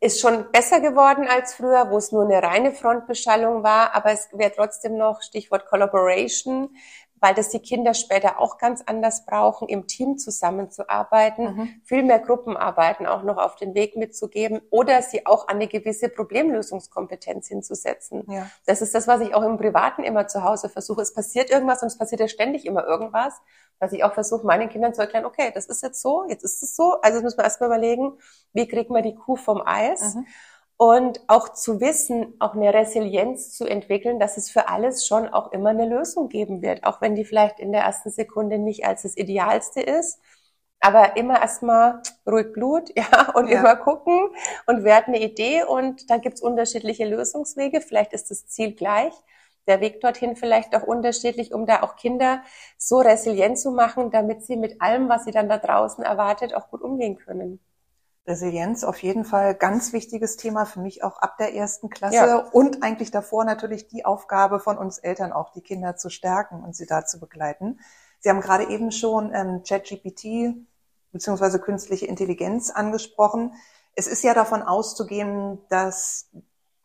ist 0.00 0.20
schon 0.20 0.50
besser 0.52 0.80
geworden 0.80 1.26
als 1.28 1.54
früher, 1.54 1.90
wo 1.90 1.96
es 1.96 2.12
nur 2.12 2.24
eine 2.24 2.42
reine 2.42 2.72
Frontbeschallung 2.72 3.62
war, 3.62 3.94
aber 3.94 4.12
es 4.12 4.28
wäre 4.32 4.52
trotzdem 4.54 4.96
noch 4.96 5.22
Stichwort 5.22 5.66
Collaboration, 5.66 6.76
weil 7.24 7.32
das 7.34 7.48
die 7.48 7.60
Kinder 7.60 7.94
später 7.94 8.38
auch 8.38 8.58
ganz 8.58 8.82
anders 8.84 9.24
brauchen, 9.24 9.66
im 9.66 9.86
Team 9.86 10.18
zusammenzuarbeiten, 10.18 11.56
mhm. 11.56 11.68
viel 11.82 12.02
mehr 12.02 12.18
Gruppenarbeiten 12.18 13.06
auch 13.06 13.22
noch 13.22 13.38
auf 13.38 13.56
den 13.56 13.74
Weg 13.74 13.96
mitzugeben 13.96 14.60
oder 14.68 15.00
sie 15.00 15.24
auch 15.24 15.48
an 15.48 15.56
eine 15.56 15.66
gewisse 15.66 16.10
Problemlösungskompetenz 16.10 17.48
hinzusetzen. 17.48 18.24
Ja. 18.28 18.50
Das 18.66 18.82
ist 18.82 18.94
das, 18.94 19.08
was 19.08 19.22
ich 19.22 19.34
auch 19.34 19.42
im 19.42 19.56
Privaten 19.56 20.02
immer 20.02 20.28
zu 20.28 20.44
Hause 20.44 20.68
versuche. 20.68 21.00
Es 21.00 21.14
passiert 21.14 21.48
irgendwas 21.48 21.80
und 21.80 21.86
es 21.86 21.96
passiert 21.96 22.20
ja 22.20 22.28
ständig 22.28 22.66
immer 22.66 22.84
irgendwas, 22.84 23.40
was 23.78 23.94
ich 23.94 24.04
auch 24.04 24.12
versuche, 24.12 24.46
meinen 24.46 24.68
Kindern 24.68 24.92
zu 24.92 25.00
erklären, 25.00 25.24
okay, 25.24 25.50
das 25.54 25.64
ist 25.64 25.82
jetzt 25.82 26.02
so, 26.02 26.26
jetzt 26.28 26.44
ist 26.44 26.62
es 26.62 26.76
so. 26.76 27.00
Also 27.00 27.22
müssen 27.22 27.38
wir 27.38 27.44
erstmal 27.44 27.70
überlegen, 27.70 28.18
wie 28.52 28.68
kriegt 28.68 28.90
man 28.90 29.02
die 29.02 29.14
Kuh 29.14 29.36
vom 29.36 29.62
Eis? 29.64 30.14
Mhm 30.14 30.26
und 30.76 31.20
auch 31.28 31.50
zu 31.50 31.80
wissen, 31.80 32.34
auch 32.40 32.54
eine 32.54 32.74
Resilienz 32.74 33.52
zu 33.56 33.64
entwickeln, 33.66 34.18
dass 34.18 34.36
es 34.36 34.50
für 34.50 34.68
alles 34.68 35.06
schon 35.06 35.28
auch 35.28 35.52
immer 35.52 35.70
eine 35.70 35.88
Lösung 35.88 36.28
geben 36.28 36.62
wird, 36.62 36.84
auch 36.84 37.00
wenn 37.00 37.14
die 37.14 37.24
vielleicht 37.24 37.60
in 37.60 37.72
der 37.72 37.82
ersten 37.82 38.10
Sekunde 38.10 38.58
nicht 38.58 38.84
als 38.84 39.02
das 39.02 39.16
Idealste 39.16 39.80
ist. 39.80 40.18
Aber 40.80 41.16
immer 41.16 41.40
erstmal 41.40 42.02
ruhig 42.26 42.52
Blut, 42.52 42.90
ja, 42.96 43.32
und 43.34 43.48
ja. 43.48 43.60
immer 43.60 43.76
gucken 43.76 44.30
und 44.66 44.84
wer 44.84 44.96
hat 44.96 45.08
eine 45.08 45.20
Idee 45.20 45.64
und 45.64 46.10
dann 46.10 46.20
gibt's 46.20 46.42
unterschiedliche 46.42 47.06
Lösungswege. 47.06 47.80
Vielleicht 47.80 48.12
ist 48.12 48.30
das 48.30 48.46
Ziel 48.48 48.74
gleich, 48.74 49.14
der 49.66 49.80
Weg 49.80 50.00
dorthin 50.00 50.36
vielleicht 50.36 50.74
auch 50.76 50.82
unterschiedlich, 50.82 51.54
um 51.54 51.66
da 51.66 51.82
auch 51.82 51.96
Kinder 51.96 52.42
so 52.76 52.98
resilient 52.98 53.58
zu 53.58 53.70
machen, 53.70 54.10
damit 54.10 54.44
sie 54.44 54.56
mit 54.56 54.82
allem, 54.82 55.08
was 55.08 55.24
sie 55.24 55.30
dann 55.30 55.48
da 55.48 55.58
draußen 55.58 56.04
erwartet, 56.04 56.54
auch 56.54 56.70
gut 56.70 56.82
umgehen 56.82 57.16
können. 57.16 57.60
Resilienz 58.26 58.84
auf 58.84 59.02
jeden 59.02 59.24
Fall 59.24 59.54
ganz 59.54 59.92
wichtiges 59.92 60.36
Thema 60.36 60.64
für 60.64 60.80
mich 60.80 61.04
auch 61.04 61.18
ab 61.18 61.36
der 61.36 61.54
ersten 61.54 61.90
Klasse 61.90 62.16
ja. 62.16 62.38
und 62.52 62.82
eigentlich 62.82 63.10
davor 63.10 63.44
natürlich 63.44 63.86
die 63.86 64.04
Aufgabe 64.06 64.60
von 64.60 64.78
uns 64.78 64.98
Eltern 64.98 65.32
auch, 65.32 65.50
die 65.50 65.60
Kinder 65.60 65.96
zu 65.96 66.08
stärken 66.08 66.64
und 66.64 66.74
sie 66.74 66.86
da 66.86 67.04
zu 67.04 67.20
begleiten. 67.20 67.80
Sie 68.20 68.30
haben 68.30 68.40
gerade 68.40 68.70
eben 68.70 68.92
schon 68.92 69.34
ähm, 69.34 69.62
ChatGPT 69.62 70.56
beziehungsweise 71.12 71.60
künstliche 71.60 72.06
Intelligenz 72.06 72.70
angesprochen. 72.70 73.52
Es 73.94 74.06
ist 74.06 74.24
ja 74.24 74.32
davon 74.32 74.62
auszugehen, 74.62 75.58
dass 75.68 76.30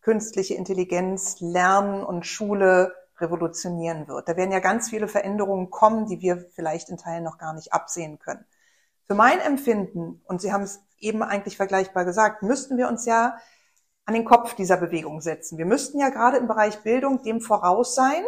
künstliche 0.01 0.55
Intelligenz 0.55 1.37
Lernen 1.39 2.03
und 2.03 2.25
Schule 2.25 2.93
revolutionieren 3.17 4.07
wird. 4.07 4.27
Da 4.27 4.35
werden 4.35 4.51
ja 4.51 4.59
ganz 4.59 4.89
viele 4.89 5.07
Veränderungen 5.07 5.69
kommen, 5.69 6.05
die 6.05 6.21
wir 6.21 6.45
vielleicht 6.53 6.89
in 6.89 6.97
Teilen 6.97 7.23
noch 7.23 7.37
gar 7.37 7.53
nicht 7.53 7.73
absehen 7.73 8.19
können. 8.19 8.45
Für 9.07 9.15
mein 9.15 9.39
Empfinden, 9.39 10.21
und 10.25 10.41
Sie 10.41 10.53
haben 10.53 10.63
es 10.63 10.81
eben 10.99 11.23
eigentlich 11.23 11.57
vergleichbar 11.57 12.05
gesagt, 12.05 12.43
müssten 12.43 12.77
wir 12.77 12.87
uns 12.87 13.05
ja 13.05 13.37
an 14.05 14.13
den 14.13 14.25
Kopf 14.25 14.55
dieser 14.55 14.77
Bewegung 14.77 15.21
setzen. 15.21 15.57
Wir 15.57 15.65
müssten 15.65 15.99
ja 15.99 16.09
gerade 16.09 16.37
im 16.37 16.47
Bereich 16.47 16.81
Bildung 16.81 17.21
dem 17.21 17.41
voraus 17.41 17.93
sein, 17.93 18.23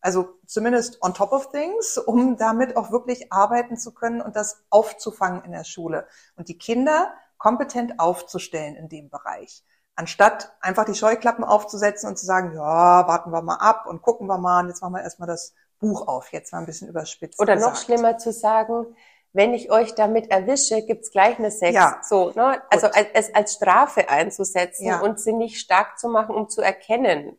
also 0.00 0.38
zumindest 0.46 1.02
on 1.02 1.14
top 1.14 1.32
of 1.32 1.50
things, 1.50 1.98
um 1.98 2.36
damit 2.36 2.76
auch 2.76 2.92
wirklich 2.92 3.32
arbeiten 3.32 3.76
zu 3.76 3.92
können 3.92 4.20
und 4.20 4.36
das 4.36 4.62
aufzufangen 4.70 5.42
in 5.44 5.52
der 5.52 5.64
Schule 5.64 6.06
und 6.36 6.48
die 6.48 6.58
Kinder 6.58 7.12
kompetent 7.38 7.98
aufzustellen 7.98 8.76
in 8.76 8.88
dem 8.88 9.08
Bereich. 9.10 9.64
Anstatt 9.96 10.56
einfach 10.60 10.84
die 10.84 10.94
Scheuklappen 10.94 11.44
aufzusetzen 11.44 12.08
und 12.08 12.18
zu 12.18 12.26
sagen, 12.26 12.54
ja, 12.54 13.08
warten 13.08 13.30
wir 13.30 13.42
mal 13.42 13.56
ab 13.56 13.86
und 13.86 14.02
gucken 14.02 14.26
wir 14.26 14.38
mal 14.38 14.60
und 14.60 14.68
jetzt 14.68 14.82
machen 14.82 14.94
wir 14.94 15.02
erstmal 15.02 15.28
das 15.28 15.54
Buch 15.78 16.06
auf, 16.06 16.32
jetzt 16.32 16.52
mal 16.52 16.58
ein 16.60 16.66
bisschen 16.66 16.88
überspitzt. 16.88 17.40
Oder 17.40 17.54
gesagt. 17.54 17.74
noch 17.74 17.80
schlimmer 17.80 18.18
zu 18.18 18.32
sagen, 18.32 18.86
wenn 19.34 19.52
ich 19.52 19.70
euch 19.70 19.94
damit 19.94 20.30
erwische, 20.30 20.82
gibt's 20.86 21.10
gleich 21.10 21.38
eine 21.38 21.50
Sex. 21.50 21.74
Ja. 21.74 22.00
So, 22.02 22.30
ne? 22.36 22.62
Also 22.70 22.86
als, 22.86 23.14
als, 23.14 23.34
als 23.34 23.54
Strafe 23.54 24.08
einzusetzen 24.08 24.86
ja. 24.86 25.00
und 25.00 25.20
sie 25.20 25.32
nicht 25.32 25.58
stark 25.58 25.98
zu 25.98 26.08
machen, 26.08 26.36
um 26.36 26.48
zu 26.48 26.62
erkennen, 26.62 27.36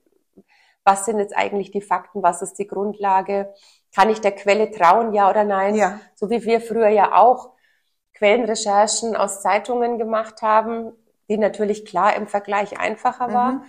was 0.84 1.05
sind 1.05 1.19
jetzt 1.19 1.36
eigentlich 1.36 1.71
die 1.71 1.81
Fakten, 1.81 2.21
was 2.21 2.41
ist 2.41 2.60
die 2.60 2.67
Grundlage, 2.67 3.53
kann 3.95 4.10
ich 4.10 4.19
der 4.19 4.34
Quelle 4.34 4.71
trauen, 4.71 5.13
ja 5.13 5.29
oder 5.29 5.45
nein? 5.45 5.73
Ja. 5.75 5.99
So 6.15 6.29
wie 6.29 6.43
wir 6.43 6.60
früher 6.60 6.89
ja 6.89 7.15
auch 7.15 7.51
Quellenrecherchen 8.13 9.15
aus 9.15 9.41
Zeitungen 9.41 9.97
gemacht 9.97 10.41
haben, 10.41 10.91
die 11.29 11.38
natürlich 11.38 11.86
klar 11.86 12.15
im 12.15 12.27
Vergleich 12.27 12.77
einfacher 12.77 13.34
war. 13.34 13.63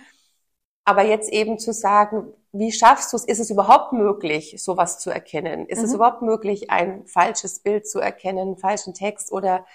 Aber 0.87 1.03
jetzt 1.03 1.29
eben 1.33 1.59
zu 1.59 1.73
sagen, 1.73 2.33
wie 2.53 2.71
schaffst 2.71 3.11
du 3.11 3.17
es? 3.17 3.25
Ist 3.25 3.41
es 3.41 3.49
überhaupt 3.49 3.91
möglich, 3.91 4.55
sowas 4.57 4.99
zu 4.99 5.09
erkennen? 5.09 5.65
Ist 5.65 5.79
mhm. 5.79 5.83
es 5.85 5.93
überhaupt 5.93 6.21
möglich, 6.21 6.71
ein 6.71 7.05
falsches 7.07 7.59
Bild 7.59 7.89
zu 7.89 7.99
erkennen, 7.99 8.39
einen 8.39 8.57
falschen 8.57 8.93
Text 8.93 9.33
oder 9.33 9.65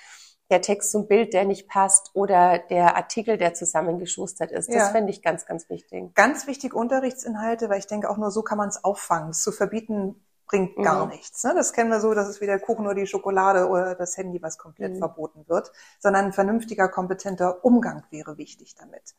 der 0.49 0.63
Text 0.63 0.91
zum 0.91 1.09
Bild, 1.09 1.35
der 1.35 1.45
nicht 1.45 1.69
passt 1.69 2.13
oder 2.15 2.59
der 2.59 2.97
Artikel, 2.97 3.37
der 3.37 3.53
zusammengeschustert 3.53 4.53
ist. 4.53 4.71
Das 4.71 4.77
ja. 4.77 4.89
fände 4.89 5.11
ich 5.11 5.21
ganz, 5.21 5.45
ganz 5.45 5.69
wichtig. 5.69 6.15
Ganz 6.15 6.47
wichtig 6.47 6.73
Unterrichtsinhalte, 6.73 7.69
weil 7.69 7.81
ich 7.81 7.87
denke, 7.87 8.09
auch 8.09 8.17
nur 8.17 8.31
so 8.31 8.41
kann 8.41 8.57
man 8.57 8.71
es 8.71 8.83
auffangen. 8.83 9.29
Das 9.29 9.43
zu 9.43 9.53
verbieten 9.53 10.15
bringt 10.47 10.77
gar 10.77 11.05
mhm. 11.05 11.13
nichts. 11.13 11.45
Ne? 11.45 11.53
Das 11.55 11.75
kennen 11.75 11.91
wir 11.91 12.01
so, 12.01 12.15
dass 12.15 12.27
es 12.27 12.41
wie 12.41 12.47
der 12.47 12.59
Kuchen 12.59 12.87
oder 12.87 12.95
die 12.95 13.07
Schokolade 13.07 13.69
oder 13.69 13.95
das 13.95 14.17
Handy, 14.17 14.41
was 14.41 14.57
komplett 14.57 14.95
mhm. 14.95 14.99
verboten 14.99 15.45
wird, 15.47 15.73
sondern 15.99 16.25
ein 16.25 16.33
vernünftiger, 16.33 16.89
kompetenter 16.89 17.63
Umgang 17.67 18.05
wäre 18.09 18.39
wichtig 18.39 18.75
damit. 18.77 19.15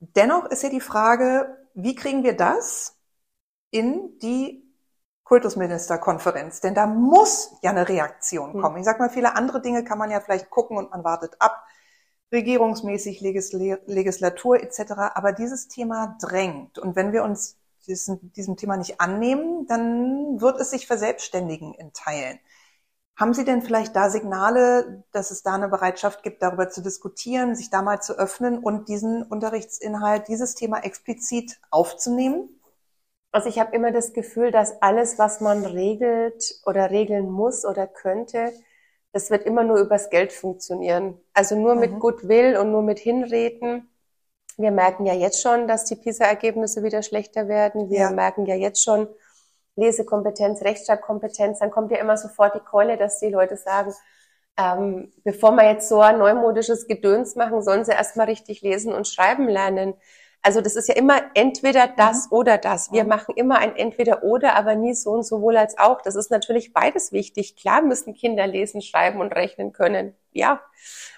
Dennoch 0.00 0.46
ist 0.46 0.62
ja 0.62 0.68
die 0.68 0.80
Frage, 0.80 1.56
wie 1.74 1.94
kriegen 1.94 2.22
wir 2.22 2.36
das 2.36 2.96
in 3.70 4.18
die 4.20 4.64
Kultusministerkonferenz? 5.24 6.60
Denn 6.60 6.74
da 6.74 6.86
muss 6.86 7.52
ja 7.62 7.70
eine 7.70 7.88
Reaktion 7.88 8.60
kommen. 8.60 8.78
Ich 8.78 8.84
sag 8.84 8.98
mal, 8.98 9.10
viele 9.10 9.36
andere 9.36 9.60
Dinge 9.60 9.84
kann 9.84 9.98
man 9.98 10.10
ja 10.10 10.20
vielleicht 10.20 10.50
gucken 10.50 10.76
und 10.76 10.90
man 10.90 11.04
wartet 11.04 11.36
ab, 11.40 11.64
regierungsmäßig, 12.32 13.20
Legisl 13.20 13.80
Legislatur 13.86 14.62
etc. 14.62 14.92
Aber 15.14 15.32
dieses 15.32 15.68
Thema 15.68 16.16
drängt. 16.20 16.78
Und 16.78 16.94
wenn 16.94 17.12
wir 17.12 17.24
uns 17.24 17.56
diesem, 17.86 18.32
diesem 18.32 18.56
Thema 18.56 18.76
nicht 18.76 19.00
annehmen, 19.00 19.66
dann 19.66 20.40
wird 20.40 20.60
es 20.60 20.70
sich 20.70 20.86
verselbstständigen 20.86 21.74
in 21.74 21.92
Teilen. 21.92 22.38
Haben 23.18 23.34
Sie 23.34 23.44
denn 23.44 23.62
vielleicht 23.62 23.96
da 23.96 24.10
Signale, 24.10 25.04
dass 25.12 25.30
es 25.30 25.42
da 25.42 25.54
eine 25.54 25.68
Bereitschaft 25.68 26.22
gibt, 26.22 26.42
darüber 26.42 26.68
zu 26.68 26.82
diskutieren, 26.82 27.56
sich 27.56 27.68
da 27.68 27.82
mal 27.82 28.00
zu 28.00 28.16
öffnen 28.18 28.58
und 28.58 28.88
diesen 28.88 29.24
Unterrichtsinhalt, 29.24 30.28
dieses 30.28 30.54
Thema 30.54 30.84
explizit 30.84 31.58
aufzunehmen? 31.70 32.48
Also 33.32 33.48
ich 33.48 33.58
habe 33.58 33.74
immer 33.74 33.90
das 33.90 34.12
Gefühl, 34.12 34.52
dass 34.52 34.80
alles, 34.82 35.18
was 35.18 35.40
man 35.40 35.66
regelt 35.66 36.60
oder 36.64 36.90
regeln 36.90 37.28
muss 37.30 37.64
oder 37.64 37.86
könnte, 37.86 38.52
das 39.12 39.30
wird 39.30 39.44
immer 39.44 39.64
nur 39.64 39.78
übers 39.78 40.10
Geld 40.10 40.32
funktionieren. 40.32 41.20
Also 41.34 41.56
nur 41.56 41.74
mhm. 41.74 41.80
mit 41.80 41.98
Goodwill 41.98 42.56
und 42.56 42.70
nur 42.70 42.82
mit 42.82 43.00
Hinreden 43.00 43.88
wir 44.58 44.72
merken 44.72 45.06
ja 45.06 45.14
jetzt 45.14 45.40
schon, 45.40 45.68
dass 45.68 45.84
die 45.84 45.94
PISA-Ergebnisse 45.94 46.82
wieder 46.82 47.02
schlechter 47.02 47.46
werden. 47.48 47.90
Wir 47.90 48.00
ja. 48.00 48.10
merken 48.10 48.44
ja 48.44 48.56
jetzt 48.56 48.82
schon 48.82 49.08
Lesekompetenz, 49.78 50.62
Rechtschreibkompetenz. 50.62 51.60
Dann 51.60 51.70
kommt 51.70 51.90
ja 51.90 51.98
immer 51.98 52.16
sofort 52.16 52.54
die 52.54 52.60
Keule, 52.60 52.96
dass 52.96 53.20
die 53.20 53.30
Leute 53.30 53.56
sagen, 53.56 53.94
ähm, 54.58 55.12
bevor 55.24 55.52
wir 55.52 55.70
jetzt 55.70 55.88
so 55.88 56.00
ein 56.00 56.18
neumodisches 56.18 56.86
Gedöns 56.86 57.36
machen, 57.36 57.62
sollen 57.62 57.84
sie 57.84 57.92
erstmal 57.92 58.26
richtig 58.26 58.60
lesen 58.60 58.92
und 58.92 59.06
schreiben 59.06 59.48
lernen. 59.48 59.94
Also 60.42 60.60
das 60.60 60.76
ist 60.76 60.88
ja 60.88 60.94
immer 60.94 61.20
entweder 61.34 61.88
das 61.88 62.26
mhm. 62.26 62.36
oder 62.36 62.58
das. 62.58 62.92
Wir 62.92 63.04
machen 63.04 63.34
immer 63.36 63.58
ein 63.58 63.76
entweder 63.76 64.22
oder, 64.24 64.54
aber 64.54 64.74
nie 64.74 64.94
so 64.94 65.10
und 65.10 65.24
sowohl 65.24 65.56
als 65.56 65.78
auch. 65.78 66.00
Das 66.00 66.16
ist 66.16 66.30
natürlich 66.30 66.72
beides 66.72 67.12
wichtig. 67.12 67.56
Klar 67.56 67.82
müssen 67.82 68.14
Kinder 68.14 68.46
lesen, 68.46 68.80
schreiben 68.80 69.20
und 69.20 69.32
rechnen 69.32 69.72
können. 69.72 70.14
Ja. 70.32 70.60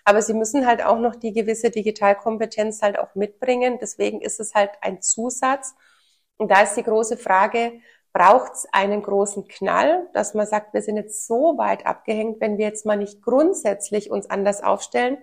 Aber 0.05 0.23
sie 0.23 0.35
müssen 0.35 0.67
halt 0.67 0.85
auch 0.85 0.99
noch 0.99 1.17
die 1.17 1.33
gewisse 1.33 1.71
Digitalkompetenz 1.71 2.83
halt 2.83 2.99
auch 2.99 3.15
mitbringen. 3.15 3.79
Deswegen 3.81 4.21
ist 4.21 4.41
es 4.41 4.55
halt 4.55 4.71
ein 4.81 5.03
Zusatz. 5.03 5.75
Und 6.37 6.51
da 6.51 6.63
ist 6.63 6.75
die 6.75 6.83
große 6.83 7.19
Frage, 7.19 7.73
braucht 8.13 8.53
es 8.55 8.69
einen 8.73 9.03
großen 9.03 9.47
Knall, 9.47 10.09
dass 10.13 10.35
man 10.35 10.47
sagt, 10.47 10.75
wir 10.75 10.83
sind 10.83 10.97
jetzt 10.97 11.27
so 11.27 11.57
weit 11.59 11.87
abgehängt, 11.87 12.41
wenn 12.41 12.59
wir 12.59 12.67
jetzt 12.67 12.87
mal 12.87 12.97
nicht 12.97 13.23
grundsätzlich 13.23 14.11
uns 14.11 14.29
anders 14.29 14.63
aufstellen, 14.63 15.19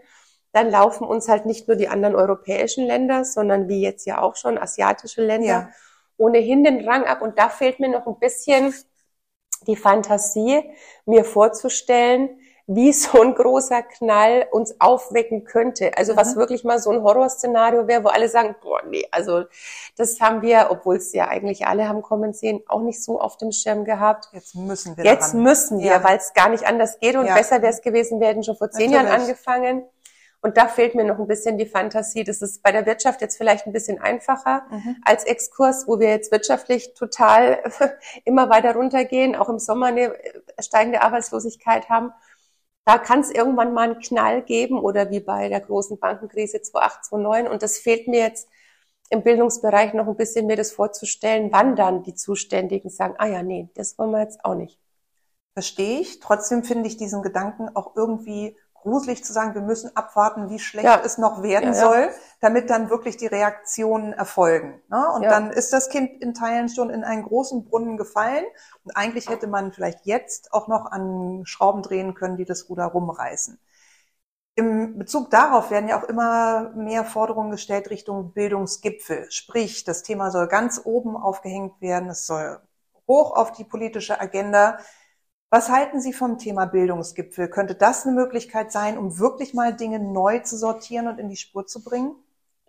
dann 0.54 0.70
laufen 0.70 1.06
uns 1.06 1.28
halt 1.28 1.46
nicht 1.46 1.68
nur 1.68 1.76
die 1.76 1.90
anderen 1.90 2.16
europäischen 2.16 2.86
Länder, 2.86 3.26
sondern 3.26 3.68
wie 3.68 3.82
jetzt 3.82 4.06
ja 4.06 4.22
auch 4.22 4.36
schon 4.36 4.58
asiatische 4.58 5.24
Länder 5.24 5.48
ja. 5.48 5.70
ohnehin 6.18 6.64
den 6.64 6.88
Rang 6.88 7.04
ab. 7.04 7.22
Und 7.22 7.38
da 7.38 7.50
fehlt 7.50 7.80
mir 7.80 7.90
noch 7.90 8.08
ein 8.08 8.20
bisschen 8.20 8.74
die 9.68 9.76
Fantasie, 9.76 10.64
mir 11.06 11.26
vorzustellen, 11.26 12.40
wie 12.70 12.92
so 12.92 13.22
ein 13.22 13.34
großer 13.34 13.82
Knall 13.82 14.46
uns 14.52 14.76
aufwecken 14.80 15.46
könnte. 15.46 15.98
Also 15.98 16.14
mhm. 16.14 16.18
was 16.18 16.36
wirklich 16.36 16.66
mal 16.66 16.80
so 16.80 16.92
ein 16.92 17.02
Horrorszenario 17.02 17.88
wäre, 17.88 18.04
wo 18.04 18.10
alle 18.10 18.28
sagen, 18.28 18.56
boah, 18.62 18.82
nee, 18.86 19.08
also 19.10 19.46
das 19.96 20.20
haben 20.20 20.42
wir, 20.42 20.68
obwohl 20.70 20.98
es 20.98 21.14
ja 21.14 21.30
eigentlich 21.30 21.66
alle 21.66 21.88
haben 21.88 22.02
kommen 22.02 22.34
sehen, 22.34 22.62
auch 22.68 22.82
nicht 22.82 23.02
so 23.02 23.22
auf 23.22 23.38
dem 23.38 23.54
Schirm 23.54 23.86
gehabt. 23.86 24.28
Jetzt 24.34 24.54
müssen 24.56 24.98
wir. 24.98 25.06
Jetzt 25.06 25.30
daran. 25.30 25.44
müssen 25.44 25.80
wir, 25.80 25.92
ja. 25.92 26.04
weil 26.04 26.18
es 26.18 26.34
gar 26.34 26.50
nicht 26.50 26.68
anders 26.68 27.00
geht 27.00 27.16
und 27.16 27.26
ja. 27.26 27.36
besser 27.36 27.62
wäre 27.62 27.72
es 27.72 27.82
gewesen, 27.82 28.20
wir 28.20 28.28
hätten 28.28 28.44
schon 28.44 28.58
vor 28.58 28.70
zehn 28.70 28.92
Natürlich. 28.92 29.10
Jahren 29.10 29.22
angefangen. 29.22 29.86
Und 30.42 30.56
da 30.56 30.68
fehlt 30.68 30.94
mir 30.94 31.04
noch 31.04 31.20
ein 31.20 31.28
bisschen 31.28 31.58
die 31.58 31.66
Fantasie. 31.66 32.24
Das 32.24 32.42
ist 32.42 32.62
bei 32.62 32.72
der 32.72 32.86
Wirtschaft 32.86 33.22
jetzt 33.22 33.38
vielleicht 33.38 33.66
ein 33.66 33.74
bisschen 33.74 34.00
einfacher 34.00 34.64
mhm. 34.70 34.98
als 35.04 35.24
Exkurs, 35.24 35.88
wo 35.88 36.00
wir 36.00 36.10
jetzt 36.10 36.32
wirtschaftlich 36.32 36.94
total 36.94 37.60
immer 38.26 38.50
weiter 38.50 38.76
runtergehen, 38.76 39.36
auch 39.36 39.50
im 39.50 39.58
Sommer 39.58 39.88
eine 39.88 40.14
steigende 40.60 41.02
Arbeitslosigkeit 41.02 41.90
haben. 41.90 42.12
Da 42.88 42.98
kann 42.98 43.20
es 43.20 43.32
irgendwann 43.32 43.74
mal 43.74 43.90
einen 43.92 44.00
Knall 44.00 44.44
geben 44.44 44.80
oder 44.80 45.12
wie 45.12 45.20
bei 45.20 45.50
der 45.50 45.60
großen 45.60 46.00
Bankenkrise 46.00 46.62
2008, 46.62 47.04
2009. 47.04 47.52
Und 47.52 47.62
das 47.62 47.80
fehlt 47.80 48.08
mir 48.08 48.22
jetzt 48.22 48.48
im 49.10 49.24
Bildungsbereich 49.24 49.94
noch 49.94 50.08
ein 50.08 50.16
bisschen 50.16 50.48
mir 50.48 50.56
das 50.56 50.72
vorzustellen, 50.72 51.50
wann 51.52 51.76
dann 51.76 52.04
die 52.04 52.16
Zuständigen 52.16 52.90
sagen, 52.90 53.16
ah 53.18 53.28
ja, 53.28 53.44
nee, 53.44 53.68
das 53.76 53.98
wollen 53.98 54.12
wir 54.12 54.22
jetzt 54.22 54.46
auch 54.46 54.56
nicht. 54.56 54.80
Verstehe 55.52 56.00
ich. 56.00 56.22
Trotzdem 56.22 56.64
finde 56.64 56.88
ich 56.88 56.96
diesen 56.96 57.22
Gedanken 57.24 57.68
auch 57.76 57.98
irgendwie 57.98 58.56
gruselig 58.82 59.24
zu 59.24 59.34
sagen, 59.34 59.54
wir 59.54 59.62
müssen 59.62 59.96
abwarten, 59.96 60.50
wie 60.50 60.60
schlecht 60.60 60.86
ja. 60.86 61.02
es 61.04 61.18
noch 61.18 61.44
werden 61.44 61.74
ja, 61.74 61.80
soll, 61.80 62.10
damit 62.40 62.70
dann 62.70 62.90
wirklich 62.90 63.18
die 63.18 63.28
Reaktionen 63.28 64.14
erfolgen. 64.14 64.82
Ne? 64.90 65.12
Und 65.14 65.24
dann 65.24 65.52
ist 65.52 65.74
das 65.74 65.90
Kind 65.90 66.22
in 66.22 66.34
Teilen 66.34 66.70
schon 66.70 66.90
in 66.90 67.04
einen 67.04 67.24
großen 67.24 67.66
Brunnen 67.66 67.98
gefallen. 67.98 68.46
Und 68.84 68.96
eigentlich 68.96 69.30
hätte 69.30 69.48
man 69.48 69.74
vielleicht 69.74 70.06
jetzt 70.06 70.54
auch 70.54 70.68
noch 70.68 70.86
an 70.86 71.42
Schrauben 71.46 71.82
drehen 71.82 72.14
können, 72.14 72.38
die 72.38 72.46
das 72.46 72.70
Ruder 72.70 72.86
rumreißen. 72.86 73.60
Im 74.56 74.98
Bezug 74.98 75.30
darauf 75.30 75.70
werden 75.70 75.88
ja 75.88 76.02
auch 76.02 76.08
immer 76.08 76.72
mehr 76.76 77.06
Forderungen 77.06 77.52
gestellt 77.52 77.92
Richtung 77.92 78.34
Bildungsgipfel. 78.34 79.28
Sprich, 79.30 79.84
das 79.84 80.02
Thema 80.02 80.32
soll 80.32 80.48
ganz 80.48 80.82
oben 80.84 81.16
aufgehängt 81.16 81.80
werden, 81.80 82.10
es 82.10 82.26
soll 82.26 82.60
hoch 83.08 83.36
auf 83.36 83.52
die 83.52 83.64
politische 83.64 84.20
Agenda. 84.20 84.80
Was 85.50 85.70
halten 85.70 86.02
Sie 86.02 86.12
vom 86.12 86.38
Thema 86.38 86.66
Bildungsgipfel? 86.66 87.48
Könnte 87.48 87.74
das 87.74 88.06
eine 88.06 88.14
Möglichkeit 88.14 88.70
sein, 88.70 88.98
um 88.98 89.18
wirklich 89.18 89.54
mal 89.54 89.74
Dinge 89.74 89.98
neu 89.98 90.40
zu 90.40 90.58
sortieren 90.58 91.08
und 91.08 91.20
in 91.20 91.30
die 91.30 91.38
Spur 91.38 91.66
zu 91.66 91.86
bringen? 91.86 92.16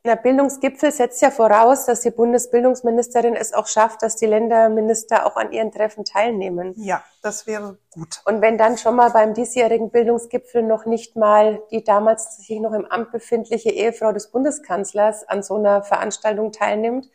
Der 0.05 0.15
Bildungsgipfel 0.15 0.93
setzt 0.93 1.21
ja 1.21 1.33
voraus, 1.33 1.87
dass 1.87 2.03
die 2.03 2.13
Bundesbildungsministerin 2.13 3.35
es 3.35 3.53
auch 3.53 3.67
schafft, 3.67 4.03
dass 4.03 4.15
die 4.15 4.27
Länderminister 4.27 5.27
auch 5.27 5.35
an 5.35 5.51
ihren 5.51 5.73
Treffen 5.73 6.05
teilnehmen. 6.05 6.73
Ja, 6.77 7.03
das 7.21 7.49
wäre 7.49 7.79
gut. 7.91 8.23
Und 8.25 8.43
wenn 8.43 8.59
dann 8.59 8.79
schon 8.79 8.95
mal 8.95 9.11
beim 9.11 9.35
diesjährigen 9.35 9.91
Bildungsgipfel 9.91 10.63
noch 10.63 10.87
nicht 10.87 11.17
mal 11.17 11.61
die 11.73 11.83
damals 11.83 12.37
sich 12.37 12.61
noch 12.61 12.73
im 12.75 12.87
Amt 12.87 13.11
befindliche 13.11 13.71
Ehefrau 13.71 14.13
des 14.13 14.31
Bundeskanzlers 14.31 15.29
an 15.29 15.43
so 15.43 15.57
einer 15.57 15.83
Veranstaltung 15.83 16.53
teilnimmt, 16.53 17.11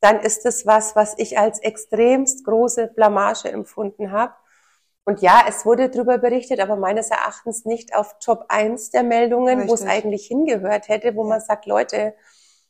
dann 0.00 0.18
ist 0.18 0.44
es 0.44 0.66
was, 0.66 0.96
was 0.96 1.14
ich 1.18 1.38
als 1.38 1.60
extremst 1.60 2.44
große 2.44 2.88
Blamage 2.88 3.48
empfunden 3.50 4.10
habe 4.10 4.34
und 5.04 5.20
ja, 5.20 5.44
es 5.46 5.66
wurde 5.66 5.90
darüber 5.90 6.18
berichtet, 6.18 6.60
aber 6.60 6.76
meines 6.76 7.10
Erachtens 7.10 7.64
nicht 7.66 7.94
auf 7.94 8.18
Top 8.20 8.46
1 8.48 8.90
der 8.90 9.02
Meldungen, 9.02 9.68
wo 9.68 9.74
es 9.74 9.82
eigentlich 9.82 10.26
hingehört 10.26 10.88
hätte, 10.88 11.14
wo 11.14 11.24
man 11.24 11.40
sagt, 11.40 11.66
Leute, 11.66 12.14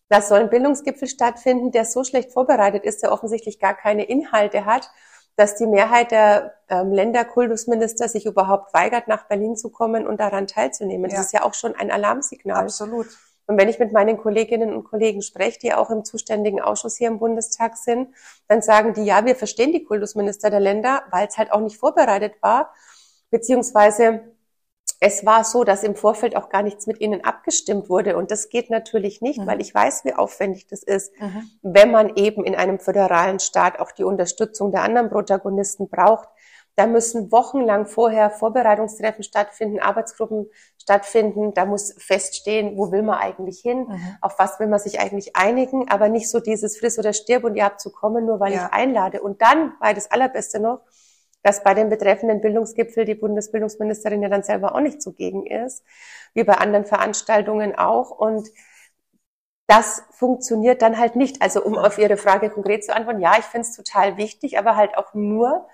da 0.09 0.20
soll 0.20 0.40
ein 0.40 0.51
Bildungsgipfel 0.51 1.09
stattfinden, 1.09 1.70
der 1.70 1.85
so 1.85 2.03
schlecht 2.03 2.33
vorbereitet 2.33 2.85
ist, 2.85 3.03
der 3.03 3.12
offensichtlich 3.12 3.61
gar 3.61 3.75
keine 3.75 4.05
Inhalte 4.05 4.64
hat, 4.64 4.90
dass 5.37 5.57
die 5.57 5.66
Mehrheit 5.66 6.11
der 6.11 6.55
ähm, 6.68 6.92
Länderkultusminister 6.92 8.09
sich 8.09 8.27
überhaupt 8.27 8.75
weigert, 8.75 9.09
nach 9.09 9.27
Berlin 9.29 9.57
zu 9.57 9.70
kommen 9.70 10.07
und 10.07 10.20
daran 10.20 10.47
teilzunehmen. 10.47 11.11
Ja. 11.11 11.16
Das 11.16 11.27
ist 11.27 11.33
ja 11.33 11.42
auch 11.42 11.55
schon 11.55 11.75
ein 11.75 11.90
Alarmsignal. 11.90 12.64
Absolut. 12.64 13.07
Und 13.46 13.59
wenn 13.59 13.68
ich 13.68 13.78
mit 13.78 13.92
meinen 13.92 14.16
Kolleginnen 14.16 14.74
und 14.74 14.85
Kollegen 14.85 15.22
spreche, 15.22 15.59
die 15.59 15.74
auch 15.74 15.90
im 15.90 16.04
zuständigen 16.04 16.61
Ausschuss 16.61 16.96
hier 16.96 17.09
im 17.09 17.18
Bundestag 17.18 17.76
sind, 17.76 18.09
dann 18.48 18.62
sagen 18.62 18.94
die, 18.94 19.04
ja, 19.04 19.24
wir 19.26 19.37
verstehen 19.37 19.72
die 19.72 19.85
Kultusminister 19.85 20.50
der 20.50 20.61
Länder, 20.61 21.02
weil 21.11 21.26
es 21.26 21.37
halt 21.37 21.52
auch 21.52 21.61
nicht 21.61 21.76
vorbereitet 21.76 22.35
war, 22.40 22.72
beziehungsweise 23.30 24.22
es 25.00 25.26
war 25.26 25.44
so, 25.44 25.64
dass 25.64 25.83
im 25.83 25.96
Vorfeld 25.96 26.35
auch 26.35 26.48
gar 26.48 26.62
nichts 26.62 26.87
mit 26.87 27.00
ihnen 27.00 27.24
abgestimmt 27.24 27.90
wurde. 27.90 28.16
Und 28.16 28.30
das 28.30 28.48
geht 28.48 28.70
natürlich 28.70 29.20
nicht, 29.20 29.38
mhm. 29.38 29.46
weil 29.46 29.61
ich 29.61 29.74
weiß, 29.74 30.04
wie 30.07 30.14
aufwendig 30.14 30.66
das 30.66 30.83
ist, 30.83 31.12
mhm. 31.20 31.50
wenn 31.62 31.90
man 31.90 32.16
eben 32.16 32.44
in 32.44 32.54
einem 32.54 32.78
föderalen 32.78 33.38
Staat 33.38 33.80
auch 33.80 33.92
die 33.92 34.04
Unterstützung 34.04 34.70
der 34.70 34.83
anderen 34.83 35.11
Protagonisten 35.11 35.88
braucht. 35.88 36.28
Da 36.76 36.87
müssen 36.87 37.30
wochenlang 37.30 37.87
vorher 37.87 38.30
Vorbereitungstreffen 38.30 39.22
stattfinden, 39.22 39.78
Arbeitsgruppen 39.78 40.50
stattfinden. 40.80 41.54
Da 41.54 41.66
muss 41.66 41.94
feststehen, 41.98 42.76
wo 42.76 42.90
will 42.90 43.02
man 43.02 43.18
eigentlich 43.18 43.60
hin, 43.60 43.87
mhm. 43.88 44.16
auf 44.20 44.38
was 44.38 44.58
will 44.58 44.66
man 44.66 44.80
sich 44.80 44.98
eigentlich 44.98 45.37
einigen, 45.37 45.88
aber 45.88 46.08
nicht 46.08 46.28
so 46.28 46.40
dieses 46.40 46.78
Friss 46.78 46.98
oder 46.98 47.12
Stirb 47.12 47.44
und 47.44 47.54
ihr 47.54 47.64
habt 47.64 47.80
zu 47.80 47.92
kommen, 47.92 48.26
nur 48.26 48.40
weil 48.40 48.52
ja. 48.52 48.66
ich 48.66 48.72
einlade. 48.72 49.22
Und 49.22 49.40
dann 49.40 49.74
war 49.80 49.94
das 49.94 50.10
Allerbeste 50.10 50.58
noch, 50.58 50.80
dass 51.44 51.62
bei 51.62 51.74
dem 51.74 51.90
betreffenden 51.90 52.40
Bildungsgipfel 52.40 53.04
die 53.04 53.14
Bundesbildungsministerin 53.14 54.22
ja 54.22 54.28
dann 54.28 54.42
selber 54.42 54.74
auch 54.74 54.80
nicht 54.80 55.02
zugegen 55.02 55.46
ist, 55.46 55.84
wie 56.32 56.42
bei 56.42 56.54
anderen 56.54 56.87
Veranstaltungen 56.87 57.76
auch. 57.76 58.10
Und 58.10 58.48
das 59.66 60.02
funktioniert 60.10 60.82
dann 60.82 60.98
halt 60.98 61.16
nicht. 61.16 61.42
Also 61.42 61.62
um 61.62 61.76
auf 61.76 61.98
Ihre 61.98 62.16
Frage 62.16 62.50
konkret 62.50 62.84
zu 62.84 62.94
antworten, 62.94 63.20
ja, 63.20 63.34
ich 63.38 63.44
finde 63.44 63.68
es 63.68 63.76
total 63.76 64.16
wichtig, 64.16 64.58
aber 64.58 64.76
halt 64.76 64.96
auch 64.96 65.12
nur, 65.14 65.68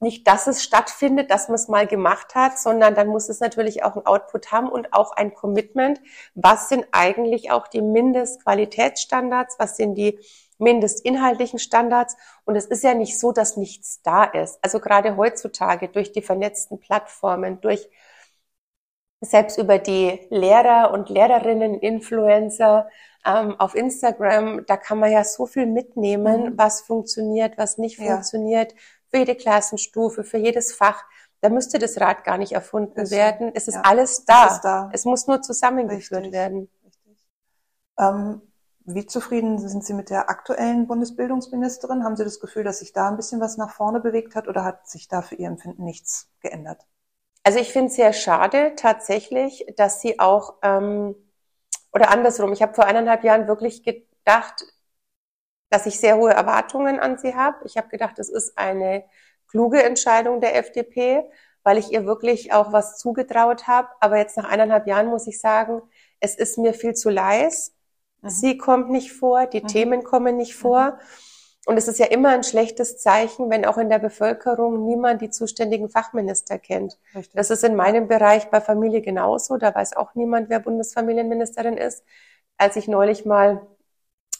nicht, 0.00 0.26
dass 0.26 0.46
es 0.46 0.62
stattfindet, 0.62 1.30
dass 1.30 1.48
man 1.48 1.54
es 1.54 1.68
mal 1.68 1.86
gemacht 1.86 2.34
hat, 2.34 2.58
sondern 2.58 2.94
dann 2.94 3.08
muss 3.08 3.28
es 3.28 3.40
natürlich 3.40 3.84
auch 3.84 3.96
ein 3.96 4.06
Output 4.06 4.52
haben 4.52 4.68
und 4.68 4.92
auch 4.92 5.12
ein 5.12 5.34
Commitment. 5.34 6.00
Was 6.34 6.68
sind 6.68 6.86
eigentlich 6.92 7.50
auch 7.50 7.68
die 7.68 7.82
Mindestqualitätsstandards? 7.82 9.56
Was 9.58 9.76
sind 9.76 9.94
die 9.94 10.18
mindestinhaltlichen 10.58 11.58
Standards? 11.58 12.16
Und 12.44 12.56
es 12.56 12.66
ist 12.66 12.84
ja 12.84 12.94
nicht 12.94 13.18
so, 13.18 13.32
dass 13.32 13.56
nichts 13.56 14.02
da 14.02 14.24
ist. 14.24 14.58
Also 14.62 14.80
gerade 14.80 15.16
heutzutage 15.16 15.88
durch 15.88 16.12
die 16.12 16.22
vernetzten 16.22 16.78
Plattformen, 16.80 17.60
durch 17.60 17.88
selbst 19.24 19.58
über 19.58 19.78
die 19.78 20.20
Lehrer 20.30 20.92
und 20.92 21.08
Lehrerinnen, 21.08 21.78
Influencer 21.78 22.88
ähm, 23.24 23.58
auf 23.58 23.74
Instagram, 23.74 24.66
da 24.66 24.76
kann 24.76 24.98
man 24.98 25.10
ja 25.10 25.24
so 25.24 25.46
viel 25.46 25.66
mitnehmen, 25.66 26.50
mhm. 26.50 26.58
was 26.58 26.82
funktioniert, 26.82 27.56
was 27.56 27.78
nicht 27.78 27.98
ja. 27.98 28.12
funktioniert, 28.12 28.74
für 29.14 29.18
jede 29.18 29.36
Klassenstufe, 29.36 30.24
für 30.24 30.38
jedes 30.38 30.74
Fach. 30.74 31.04
Da 31.40 31.48
müsste 31.48 31.78
das 31.78 32.00
Rad 32.00 32.24
gar 32.24 32.36
nicht 32.36 32.50
erfunden 32.50 32.96
das 32.96 33.12
werden. 33.12 33.52
Es 33.54 33.68
ist 33.68 33.76
ja. 33.76 33.82
alles 33.82 34.24
da. 34.24 34.46
Es, 34.46 34.52
ist 34.54 34.60
da. 34.62 34.90
es 34.92 35.04
muss 35.04 35.26
nur 35.28 35.40
zusammengeführt 35.40 36.24
Richtig. 36.24 36.32
werden. 36.32 36.68
Richtig. 36.84 37.24
Ähm, 37.96 38.42
wie 38.86 39.06
zufrieden 39.06 39.60
sind 39.60 39.84
Sie 39.84 39.94
mit 39.94 40.10
der 40.10 40.28
aktuellen 40.30 40.88
Bundesbildungsministerin? 40.88 42.02
Haben 42.02 42.16
Sie 42.16 42.24
das 42.24 42.40
Gefühl, 42.40 42.64
dass 42.64 42.80
sich 42.80 42.92
da 42.92 43.08
ein 43.08 43.16
bisschen 43.16 43.40
was 43.40 43.56
nach 43.56 43.70
vorne 43.70 44.00
bewegt 44.00 44.34
hat 44.34 44.48
oder 44.48 44.64
hat 44.64 44.88
sich 44.88 45.06
da 45.06 45.22
für 45.22 45.36
Ihr 45.36 45.46
Empfinden 45.46 45.84
nichts 45.84 46.28
geändert? 46.40 46.84
Also 47.44 47.60
ich 47.60 47.72
finde 47.72 47.90
es 47.90 47.94
sehr 47.94 48.12
schade 48.12 48.72
tatsächlich, 48.74 49.64
dass 49.76 50.00
sie 50.00 50.18
auch, 50.18 50.54
ähm, 50.62 51.14
oder 51.92 52.10
andersrum, 52.10 52.52
ich 52.52 52.62
habe 52.62 52.74
vor 52.74 52.86
eineinhalb 52.86 53.22
Jahren 53.22 53.46
wirklich 53.46 53.84
gedacht, 53.84 54.64
dass 55.74 55.86
ich 55.86 55.98
sehr 55.98 56.16
hohe 56.16 56.32
Erwartungen 56.32 57.00
an 57.00 57.18
sie 57.18 57.34
habe. 57.34 57.56
Ich 57.64 57.76
habe 57.76 57.88
gedacht, 57.88 58.20
es 58.20 58.28
ist 58.28 58.56
eine 58.56 59.02
kluge 59.48 59.82
Entscheidung 59.82 60.40
der 60.40 60.54
FDP, 60.54 61.24
weil 61.64 61.78
ich 61.78 61.90
ihr 61.90 62.06
wirklich 62.06 62.52
auch 62.52 62.72
was 62.72 62.96
zugetraut 62.96 63.66
habe. 63.66 63.88
Aber 63.98 64.16
jetzt 64.16 64.36
nach 64.36 64.48
eineinhalb 64.48 64.86
Jahren 64.86 65.08
muss 65.08 65.26
ich 65.26 65.40
sagen, 65.40 65.82
es 66.20 66.36
ist 66.36 66.58
mir 66.58 66.74
viel 66.74 66.94
zu 66.94 67.10
leis. 67.10 67.74
Mhm. 68.20 68.28
Sie 68.28 68.56
kommt 68.56 68.90
nicht 68.90 69.12
vor, 69.12 69.46
die 69.46 69.62
mhm. 69.62 69.66
Themen 69.66 70.04
kommen 70.04 70.36
nicht 70.36 70.54
vor. 70.54 70.92
Mhm. 70.92 70.98
Und 71.66 71.76
es 71.76 71.88
ist 71.88 71.98
ja 71.98 72.06
immer 72.06 72.28
ein 72.28 72.44
schlechtes 72.44 72.98
Zeichen, 72.98 73.50
wenn 73.50 73.64
auch 73.64 73.78
in 73.78 73.88
der 73.88 73.98
Bevölkerung 73.98 74.86
niemand 74.86 75.22
die 75.22 75.30
zuständigen 75.30 75.88
Fachminister 75.88 76.60
kennt. 76.60 77.00
Richtig. 77.16 77.34
Das 77.34 77.50
ist 77.50 77.64
in 77.64 77.74
meinem 77.74 78.06
Bereich 78.06 78.48
bei 78.48 78.60
Familie 78.60 79.00
genauso. 79.00 79.56
Da 79.56 79.74
weiß 79.74 79.96
auch 79.96 80.14
niemand, 80.14 80.50
wer 80.50 80.60
Bundesfamilienministerin 80.60 81.78
ist. 81.78 82.04
Als 82.58 82.76
ich 82.76 82.86
neulich 82.86 83.24
mal 83.24 83.66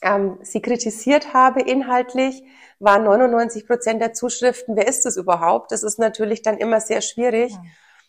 ähm, 0.04 0.38
sie 0.42 0.60
kritisiert 0.60 1.34
habe 1.34 1.62
inhaltlich, 1.62 2.44
waren 2.78 3.04
99 3.04 3.66
Prozent 3.66 4.00
der 4.00 4.12
Zuschriften, 4.12 4.76
wer 4.76 4.86
ist 4.86 5.04
das 5.04 5.16
überhaupt? 5.16 5.72
Das 5.72 5.82
ist 5.82 5.98
natürlich 5.98 6.42
dann 6.42 6.58
immer 6.58 6.80
sehr 6.80 7.00
schwierig. 7.00 7.52
Ja. 7.52 7.62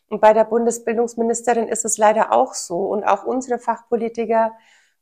Und 0.09 0.21
bei 0.21 0.33
der 0.33 0.43
Bundesbildungsministerin 0.43 1.67
ist 1.67 1.85
es 1.85 1.97
leider 1.97 2.31
auch 2.31 2.53
so. 2.53 2.77
Und 2.77 3.03
auch 3.05 3.23
unsere 3.23 3.59
Fachpolitiker 3.59 4.51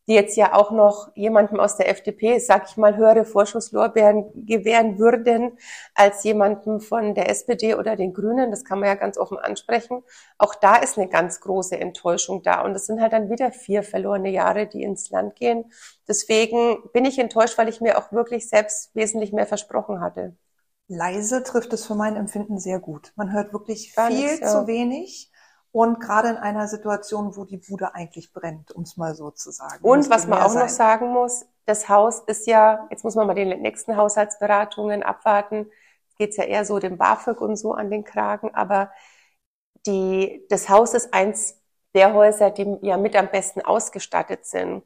die 0.08 0.14
jetzt 0.14 0.36
ja 0.36 0.54
auch 0.54 0.72
noch 0.72 1.12
jemandem 1.16 1.60
aus 1.60 1.78
der 1.78 1.90
FDP, 1.90 2.40
sag 2.40 2.70
ich 2.70 2.78
mal, 2.78 2.98
höhere 2.98 3.24
Vorschusslorbeeren 3.24 4.46
gewähren 4.46 5.00
würden 5.00 5.58
als 5.96 6.24
jemandem 6.24 6.82
von 6.82 7.16
der 7.16 7.30
SPD 7.30 7.76
oder 7.76 7.96
den 7.96 8.14
Grünen. 8.14 8.52
Das 8.52 8.66
kann 8.66 8.80
man 8.80 8.90
ja 8.90 8.96
ganz 8.96 9.18
offen 9.18 9.38
ansprechen. 9.38 10.04
Auch 10.38 10.56
da 10.56 10.76
ist 10.76 10.98
eine 10.98 11.08
ganz 11.08 11.40
große 11.40 11.80
Enttäuschung 11.80 12.44
da. 12.44 12.62
Und 12.64 12.76
es 12.76 12.86
sind 12.86 13.00
halt 13.00 13.14
dann 13.14 13.30
wieder 13.30 13.52
vier 13.52 13.84
verlorene 13.84 14.30
Jahre, 14.30 14.68
die 14.68 14.84
ins 14.84 15.10
Land 15.10 15.36
gehen. 15.36 15.72
Deswegen 16.08 16.90
bin 16.92 17.06
ich 17.06 17.18
enttäuscht, 17.18 17.58
weil 17.58 17.70
ich 17.70 17.80
mir 17.80 17.98
auch 17.98 18.12
wirklich 18.12 18.50
selbst 18.50 18.94
wesentlich 18.94 19.32
mehr 19.32 19.48
versprochen 19.48 20.02
hatte. 20.02 20.36
Leise 20.88 21.44
trifft 21.44 21.72
es 21.74 21.86
für 21.86 21.96
mein 21.96 22.16
Empfinden 22.18 22.60
sehr 22.60 22.80
gut. 22.80 23.14
Man 23.16 23.32
hört 23.32 23.54
wirklich 23.54 23.96
Gar 23.96 24.10
viel 24.10 24.24
nichts, 24.24 24.40
ja. 24.42 24.48
zu 24.48 24.68
wenig. 24.68 25.32
Und 25.74 26.00
gerade 26.00 26.30
in 26.30 26.38
einer 26.38 26.68
Situation, 26.68 27.36
wo 27.36 27.46
die 27.46 27.58
Bude 27.58 27.96
eigentlich 27.96 28.32
brennt, 28.32 28.72
um 28.72 28.84
es 28.84 28.96
mal 28.96 29.16
so 29.16 29.32
zu 29.32 29.50
sagen. 29.50 29.84
Und 29.84 30.08
was 30.10 30.28
man 30.28 30.40
auch 30.44 30.52
sein. 30.52 30.64
noch 30.64 30.70
sagen 30.70 31.08
muss, 31.08 31.48
das 31.66 31.90
Haus 31.90 32.20
ist 32.20 32.46
ja, 32.46 32.88
jetzt 32.92 33.04
muss 33.04 33.16
man 33.16 33.26
mal 33.26 33.34
die 33.34 33.44
nächsten 33.44 33.98
Haushaltsberatungen 33.98 35.02
abwarten. 35.02 35.66
Geht's 36.20 36.38
ja 36.38 36.44
eher 36.44 36.64
so 36.64 36.78
dem 36.78 36.98
BAföG 36.98 37.42
und 37.42 37.56
so 37.56 37.74
an 37.74 37.90
den 37.90 38.04
Kragen, 38.04 38.54
aber 38.54 38.92
die, 39.88 40.46
das 40.50 40.70
Haus 40.70 40.94
ist 40.94 41.12
eins 41.12 41.60
der 41.96 42.14
Häuser, 42.14 42.52
die 42.52 42.78
ja 42.82 42.98
mit 42.98 43.16
am 43.16 43.30
besten 43.32 43.62
ausgestattet 43.62 44.46
sind 44.46 44.84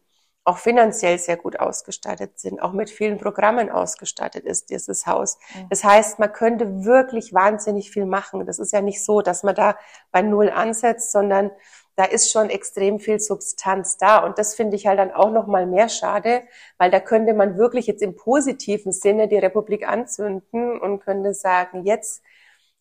auch 0.47 0.59
finanziell 0.59 1.19
sehr 1.19 1.35
gut 1.35 1.59
ausgestattet 1.59 2.39
sind, 2.39 2.61
auch 2.61 2.71
mit 2.71 2.89
vielen 2.89 3.17
Programmen 3.17 3.69
ausgestattet 3.69 4.45
ist 4.45 4.69
dieses 4.69 5.05
Haus. 5.05 5.37
Das 5.69 5.83
heißt, 5.83 6.19
man 6.19 6.31
könnte 6.31 6.85
wirklich 6.85 7.33
wahnsinnig 7.33 7.91
viel 7.91 8.05
machen. 8.05 8.45
Das 8.45 8.57
ist 8.57 8.71
ja 8.71 8.79
nicht 8.79 9.03
so, 9.03 9.21
dass 9.21 9.43
man 9.43 9.55
da 9.55 9.77
bei 10.11 10.21
Null 10.21 10.49
ansetzt, 10.49 11.11
sondern 11.11 11.51
da 11.97 12.05
ist 12.05 12.31
schon 12.31 12.49
extrem 12.49 12.99
viel 12.99 13.19
Substanz 13.19 13.97
da. 13.97 14.23
Und 14.23 14.37
das 14.37 14.55
finde 14.55 14.77
ich 14.77 14.87
halt 14.87 14.99
dann 14.99 15.11
auch 15.11 15.31
noch 15.31 15.47
mal 15.47 15.65
mehr 15.65 15.89
schade, 15.89 16.43
weil 16.77 16.91
da 16.91 17.01
könnte 17.01 17.33
man 17.33 17.57
wirklich 17.57 17.85
jetzt 17.85 18.01
im 18.01 18.15
positiven 18.15 18.93
Sinne 18.93 19.27
die 19.27 19.39
Republik 19.39 19.85
anzünden 19.85 20.79
und 20.79 20.99
könnte 21.01 21.33
sagen, 21.33 21.83
jetzt 21.83 22.23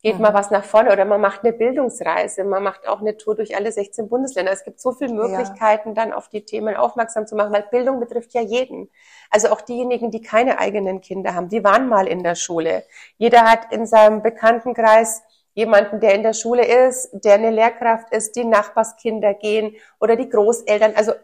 geht 0.07 0.19
mhm. 0.19 0.23
mal 0.23 0.35
was 0.35 0.53
nach 0.53 0.63
vorne 0.63 0.93
oder 0.93 1.05
man 1.05 1.21
macht 1.21 1.43
eine 1.43 1.53
Bildungsreise, 1.53 2.45
man 2.45 2.63
macht 2.63 2.87
auch 2.87 3.01
eine 3.01 3.17
Tour 3.17 3.35
durch 3.35 3.57
alle 3.57 3.73
16 3.73 4.09
Bundesländer. 4.09 4.53
Es 4.53 4.63
gibt 4.63 4.81
so 4.81 4.93
viele 4.93 5.13
Möglichkeiten, 5.13 5.89
ja. 5.89 5.95
dann 5.97 6.13
auf 6.13 6.29
die 6.29 6.45
Themen 6.45 6.77
aufmerksam 6.77 7.27
zu 7.27 7.35
machen, 7.35 7.53
weil 7.53 7.65
Bildung 7.73 7.99
betrifft 7.99 8.33
ja 8.33 8.41
jeden. 8.41 8.89
Also 9.31 9.49
auch 9.49 9.61
diejenigen, 9.61 10.13
die 10.13 10.23
keine 10.23 10.61
eigenen 10.61 11.01
Kinder 11.01 11.35
haben, 11.35 11.49
die 11.49 11.65
waren 11.65 11.89
mal 11.89 12.07
in 12.07 12.23
der 12.23 12.37
Schule. 12.37 12.85
Jeder 13.19 13.51
hat 13.51 13.73
in 13.73 13.85
seinem 13.85 14.23
Bekanntenkreis 14.23 15.25
jemanden, 15.55 15.99
der 15.99 16.15
in 16.15 16.23
der 16.23 16.35
Schule 16.35 16.65
ist, 16.65 17.11
der 17.13 17.35
eine 17.35 17.51
Lehrkraft 17.51 18.13
ist, 18.13 18.37
die 18.37 18.45
Nachbarskinder 18.45 19.35
gehen 19.35 19.75
oder 19.99 20.15
die 20.15 20.29
Großeltern. 20.29 20.93
Also 20.95 21.15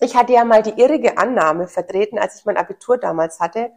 ich 0.00 0.14
hatte 0.14 0.34
ja 0.34 0.44
mal 0.44 0.62
die 0.62 0.78
irrige 0.78 1.16
Annahme 1.16 1.66
vertreten, 1.66 2.18
als 2.18 2.38
ich 2.38 2.44
mein 2.44 2.58
Abitur 2.58 2.98
damals 2.98 3.40
hatte, 3.40 3.70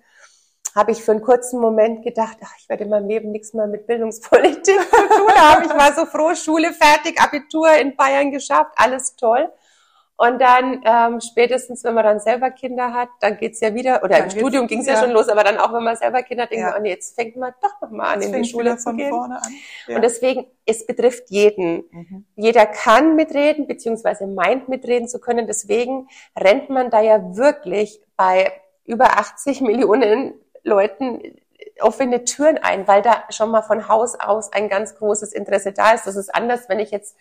habe 0.76 0.92
ich 0.92 1.02
für 1.04 1.12
einen 1.12 1.22
kurzen 1.22 1.60
Moment 1.62 2.04
gedacht, 2.04 2.38
ach, 2.44 2.54
ich 2.60 2.68
werde 2.68 2.84
in 2.84 2.90
meinem 2.90 3.08
Leben 3.08 3.32
nichts 3.32 3.54
mehr 3.54 3.66
mit 3.66 3.88
Bildungspolitik 3.88 4.66
zu 4.82 5.08
tun 5.08 5.36
haben. 5.36 5.64
Ich 5.64 5.74
war 5.74 5.94
so 5.94 6.06
froh, 6.06 6.36
Schule 6.36 6.74
fertig, 6.74 7.20
Abitur 7.20 7.72
in 7.74 7.96
Bayern 7.96 8.32
geschafft, 8.32 8.72
alles 8.76 9.16
toll. 9.16 9.50
Und 10.18 10.40
dann 10.40 10.82
ähm, 10.86 11.20
spätestens, 11.20 11.84
wenn 11.84 11.94
man 11.94 12.06
dann 12.06 12.20
selber 12.22 12.50
Kinder 12.50 12.94
hat, 12.94 13.10
dann 13.20 13.38
geht's 13.38 13.60
ja 13.60 13.74
wieder, 13.74 14.02
oder 14.02 14.18
dann 14.18 14.24
im 14.26 14.30
Studium 14.30 14.68
ging's 14.68 14.86
ja. 14.86 14.94
ja 14.94 15.02
schon 15.02 15.12
los, 15.12 15.28
aber 15.28 15.44
dann 15.44 15.58
auch, 15.58 15.74
wenn 15.74 15.84
man 15.84 15.98
selber 15.98 16.24
Kinder 16.24 16.44
hat, 16.44 16.52
denkt 16.52 16.64
ja. 16.64 16.72
man, 16.72 16.80
oh 16.80 16.84
nee, 16.84 16.92
jetzt 16.92 17.16
fängt 17.16 17.36
man 17.36 17.54
doch 17.62 17.82
noch 17.82 17.92
mal 17.92 18.14
an, 18.14 18.22
jetzt 18.22 18.34
in 18.34 18.44
die 18.44 18.50
Schule 18.50 18.78
zu 18.78 18.94
gehen. 18.94 19.12
Ja. 19.88 19.96
Und 19.96 20.02
deswegen, 20.02 20.46
es 20.66 20.86
betrifft 20.86 21.30
jeden. 21.30 21.84
Mhm. 21.92 22.26
Jeder 22.38 22.66
kann 22.66 23.16
mitreden, 23.16 23.68
beziehungsweise 23.68 24.26
meint 24.26 24.70
mitreden 24.70 25.10
zu 25.10 25.20
können. 25.20 25.48
Deswegen 25.48 26.08
rennt 26.38 26.70
man 26.70 26.90
da 26.90 27.02
ja 27.02 27.36
wirklich 27.36 28.02
bei 28.16 28.54
über 28.86 29.18
80 29.18 29.62
Millionen 29.62 30.34
Leuten 30.66 31.22
offene 31.80 32.26
Türen 32.26 32.58
ein, 32.58 32.88
weil 32.88 33.02
da 33.02 33.24
schon 33.30 33.52
mal 33.52 33.62
von 33.62 33.88
Haus 33.88 34.16
aus 34.20 34.52
ein 34.52 34.70
ganz 34.70 34.96
großes 34.96 35.34
Interesse 35.34 35.72
da 35.72 35.92
ist. 35.92 36.06
Das 36.06 36.16
ist 36.16 36.34
anders, 36.34 36.68
wenn 36.70 36.80
ich 36.80 36.92
jetzt 36.92 37.16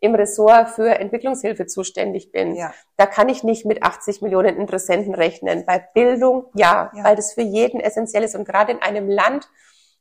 im 0.00 0.14
Ressort 0.14 0.70
für 0.70 0.98
Entwicklungshilfe 0.98 1.66
zuständig 1.66 2.30
bin. 2.30 2.54
Ja. 2.54 2.72
Da 2.96 3.06
kann 3.06 3.28
ich 3.28 3.42
nicht 3.42 3.64
mit 3.64 3.82
80 3.82 4.22
Millionen 4.22 4.56
Interessenten 4.56 5.14
rechnen. 5.14 5.64
Bei 5.66 5.78
Bildung 5.78 6.46
ja, 6.54 6.92
ja, 6.94 7.04
weil 7.04 7.16
das 7.16 7.32
für 7.32 7.42
jeden 7.42 7.80
essentiell 7.80 8.22
ist. 8.22 8.36
Und 8.36 8.44
gerade 8.44 8.72
in 8.72 8.80
einem 8.80 9.08
Land, 9.08 9.48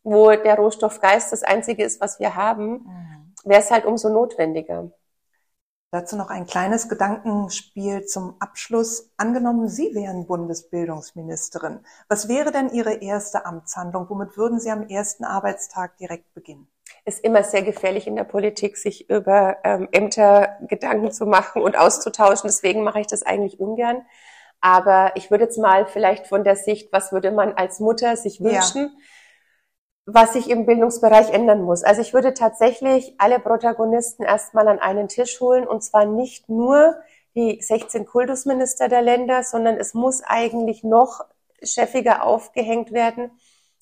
wo 0.04 0.30
der 0.32 0.56
Rohstoffgeist 0.56 1.32
das 1.32 1.44
einzige 1.44 1.84
ist, 1.84 2.00
was 2.00 2.20
wir 2.20 2.36
haben, 2.36 2.72
mhm. 2.72 3.34
wäre 3.44 3.62
es 3.62 3.72
halt 3.72 3.86
umso 3.86 4.10
notwendiger. 4.10 4.92
Dazu 5.92 6.18
noch 6.18 6.30
ein 6.30 6.46
kleines 6.46 6.90
Gedankenspiel 6.90 8.06
zum 8.06 8.36
Abschluss. 8.40 9.10
Angenommen, 9.16 9.70
Sie 9.70 9.96
wären 9.96 10.28
Bundesbildungsministerin. 10.28 11.80
Was 12.10 12.28
wäre 12.28 12.52
denn 12.52 12.70
Ihre 12.70 12.96
erste 12.96 13.46
Amtshandlung? 13.46 14.10
Womit 14.10 14.36
würden 14.38 14.60
Sie 14.60 14.70
am 14.70 14.88
ersten 14.88 15.24
Arbeitstag 15.24 15.98
direkt 15.98 16.34
beginnen? 16.34 16.68
ist 17.06 17.24
immer 17.24 17.44
sehr 17.44 17.64
gefährlich 17.64 18.06
in 18.06 18.16
der 18.16 18.26
Politik, 18.26 18.78
sich 18.78 19.10
über 19.10 19.58
ähm, 19.64 19.88
Ämter 19.92 20.58
Gedanken 20.68 21.12
zu 21.12 21.26
machen 21.26 21.62
und 21.62 21.78
auszutauschen. 21.78 22.50
Deswegen 22.50 22.84
mache 22.84 23.00
ich 23.00 23.08
das 23.08 23.24
eigentlich 23.24 23.60
ungern. 23.60 24.06
Aber 24.60 25.12
ich 25.16 25.32
würde 25.32 25.46
jetzt 25.46 25.58
mal 25.58 25.86
vielleicht 25.86 26.28
von 26.28 26.44
der 26.44 26.56
Sicht, 26.56 26.92
was 26.92 27.12
würde 27.12 27.32
man 27.32 27.54
als 27.54 27.80
Mutter 27.80 28.18
sich 28.18 28.42
wünschen, 28.42 28.92
ja. 28.94 29.04
Was 30.08 30.34
sich 30.34 30.50
im 30.50 30.66
Bildungsbereich 30.66 31.32
ändern 31.32 31.64
muss. 31.64 31.84
Also 31.84 32.02
ich 32.02 32.14
würde 32.14 32.34
tatsächlich 32.34 33.16
alle 33.18 33.40
Protagonisten 33.40 34.24
erstmal 34.24 34.70
an 34.70 34.80
einen 34.80 35.10
Tisch 35.10 35.42
holen 35.42 35.68
und 35.68 35.84
zwar 35.84 36.06
nicht 36.06 36.48
nur 36.48 36.96
die 37.36 37.62
16 37.62 38.06
Kultusminister 38.06 38.88
der 38.88 39.02
Länder, 39.02 39.44
sondern 39.44 39.76
es 39.76 39.94
muss 39.94 40.24
eigentlich 40.24 40.84
noch 40.84 41.26
chefiger 41.62 42.24
aufgehängt 42.24 42.94
werden 42.94 43.32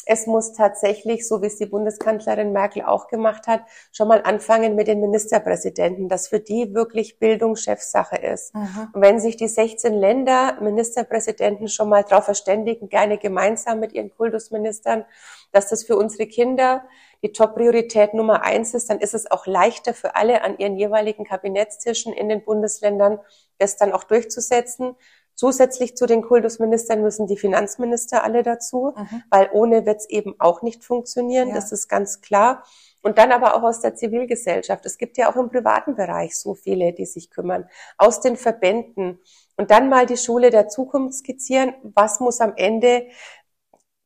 es 0.05 0.27
muss 0.27 0.53
tatsächlich, 0.53 1.27
so 1.27 1.41
wie 1.41 1.47
es 1.47 1.57
die 1.57 1.65
Bundeskanzlerin 1.65 2.51
Merkel 2.51 2.83
auch 2.83 3.07
gemacht 3.07 3.47
hat, 3.47 3.61
schon 3.91 4.07
mal 4.07 4.21
anfangen 4.21 4.75
mit 4.75 4.87
den 4.87 5.01
Ministerpräsidenten, 5.01 6.09
dass 6.09 6.27
für 6.27 6.39
die 6.39 6.73
wirklich 6.73 7.17
Bildung 7.17 7.55
Chefsache 7.55 8.17
ist. 8.17 8.53
Mhm. 8.53 8.89
Und 8.93 9.01
wenn 9.01 9.19
sich 9.19 9.35
die 9.35 9.47
16 9.47 9.93
Länder 9.93 10.57
Ministerpräsidenten 10.61 11.67
schon 11.67 11.89
mal 11.89 12.03
darauf 12.03 12.25
verständigen, 12.25 12.89
gerne 12.89 13.17
gemeinsam 13.17 13.79
mit 13.79 13.93
ihren 13.93 14.15
Kultusministern, 14.15 15.05
dass 15.51 15.69
das 15.69 15.83
für 15.83 15.97
unsere 15.97 16.27
Kinder 16.27 16.83
die 17.23 17.31
Top-Priorität 17.31 18.13
Nummer 18.13 18.43
eins 18.43 18.75
ist, 18.75 18.89
dann 18.89 18.99
ist 18.99 19.15
es 19.15 19.29
auch 19.31 19.47
leichter 19.47 19.95
für 19.95 20.15
alle 20.15 20.43
an 20.43 20.59
ihren 20.59 20.77
jeweiligen 20.77 21.23
Kabinettstischen 21.23 22.13
in 22.13 22.29
den 22.29 22.43
Bundesländern, 22.43 23.19
das 23.57 23.77
dann 23.77 23.93
auch 23.93 24.03
durchzusetzen. 24.03 24.95
Zusätzlich 25.35 25.97
zu 25.97 26.05
den 26.05 26.21
Kultusministern 26.21 27.01
müssen 27.01 27.27
die 27.27 27.37
Finanzminister 27.37 28.23
alle 28.23 28.41
dazu, 28.41 28.93
mhm. 28.95 29.23
weil 29.29 29.49
ohne 29.51 29.85
wird 29.85 29.99
es 29.99 30.09
eben 30.09 30.35
auch 30.39 30.61
nicht 30.61 30.83
funktionieren, 30.83 31.49
ja. 31.49 31.55
das 31.55 31.71
ist 31.73 31.89
ganz 31.89 32.21
klar. 32.21 32.63
Und 33.01 33.19
dann 33.19 33.31
aber 33.31 33.53
auch 33.53 33.61
aus 33.61 33.81
der 33.81 33.93
Zivilgesellschaft. 33.93 34.85
Es 34.85 34.97
gibt 34.97 35.17
ja 35.17 35.29
auch 35.29 35.35
im 35.35 35.49
privaten 35.49 35.93
Bereich 35.95 36.37
so 36.37 36.55
viele, 36.55 36.91
die 36.91 37.05
sich 37.05 37.29
kümmern. 37.29 37.69
Aus 37.97 38.19
den 38.19 38.35
Verbänden. 38.35 39.19
Und 39.57 39.69
dann 39.69 39.89
mal 39.89 40.07
die 40.07 40.17
Schule 40.17 40.49
der 40.49 40.69
Zukunft 40.69 41.19
skizzieren. 41.19 41.75
Was 41.83 42.19
muss 42.19 42.41
am 42.41 42.53
Ende 42.55 43.05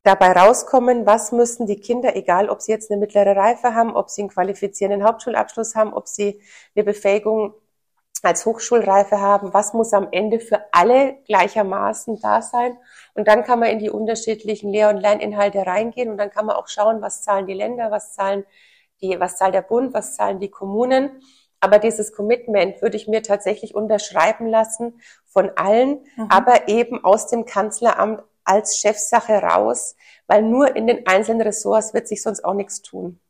dabei 0.02 0.32
rauskommen? 0.32 1.06
Was 1.06 1.32
müssen 1.32 1.66
die 1.66 1.80
Kinder, 1.80 2.14
egal 2.14 2.50
ob 2.50 2.60
sie 2.60 2.72
jetzt 2.72 2.90
eine 2.90 3.00
mittlere 3.00 3.36
Reife 3.36 3.74
haben, 3.74 3.96
ob 3.96 4.10
sie 4.10 4.22
einen 4.22 4.30
qualifizierenden 4.30 5.06
Hauptschulabschluss 5.06 5.74
haben, 5.74 5.94
ob 5.94 6.06
sie 6.06 6.42
eine 6.74 6.84
Befähigung 6.84 7.54
als 8.24 8.44
Hochschulreife 8.46 9.20
haben, 9.20 9.54
was 9.54 9.72
muss 9.72 9.92
am 9.92 10.08
Ende 10.10 10.40
für 10.40 10.60
alle 10.72 11.18
gleichermaßen 11.26 12.20
da 12.20 12.42
sein. 12.42 12.76
Und 13.14 13.28
dann 13.28 13.44
kann 13.44 13.58
man 13.60 13.70
in 13.70 13.78
die 13.78 13.90
unterschiedlichen 13.90 14.70
Lehr- 14.70 14.90
und 14.90 14.98
Lerninhalte 14.98 15.66
reingehen 15.66 16.10
und 16.10 16.18
dann 16.18 16.30
kann 16.30 16.46
man 16.46 16.56
auch 16.56 16.68
schauen, 16.68 17.00
was 17.02 17.22
zahlen 17.22 17.46
die 17.46 17.54
Länder, 17.54 17.90
was 17.90 18.14
zahlen 18.14 18.44
die, 19.00 19.18
was 19.18 19.36
zahlt 19.36 19.54
der 19.54 19.62
Bund, 19.62 19.94
was 19.94 20.16
zahlen 20.16 20.40
die 20.40 20.50
Kommunen. 20.50 21.22
Aber 21.60 21.78
dieses 21.78 22.12
Commitment 22.12 22.80
würde 22.80 22.96
ich 22.96 23.06
mir 23.06 23.22
tatsächlich 23.22 23.74
unterschreiben 23.74 24.46
lassen 24.46 25.00
von 25.26 25.50
allen, 25.56 26.00
mhm. 26.16 26.26
aber 26.30 26.68
eben 26.68 27.04
aus 27.04 27.26
dem 27.26 27.44
Kanzleramt 27.44 28.22
als 28.44 28.78
Chefsache 28.78 29.34
raus, 29.34 29.94
weil 30.26 30.42
nur 30.42 30.74
in 30.74 30.86
den 30.86 31.06
einzelnen 31.06 31.42
Ressorts 31.42 31.94
wird 31.94 32.08
sich 32.08 32.22
sonst 32.22 32.44
auch 32.44 32.54
nichts 32.54 32.82
tun. 32.82 33.20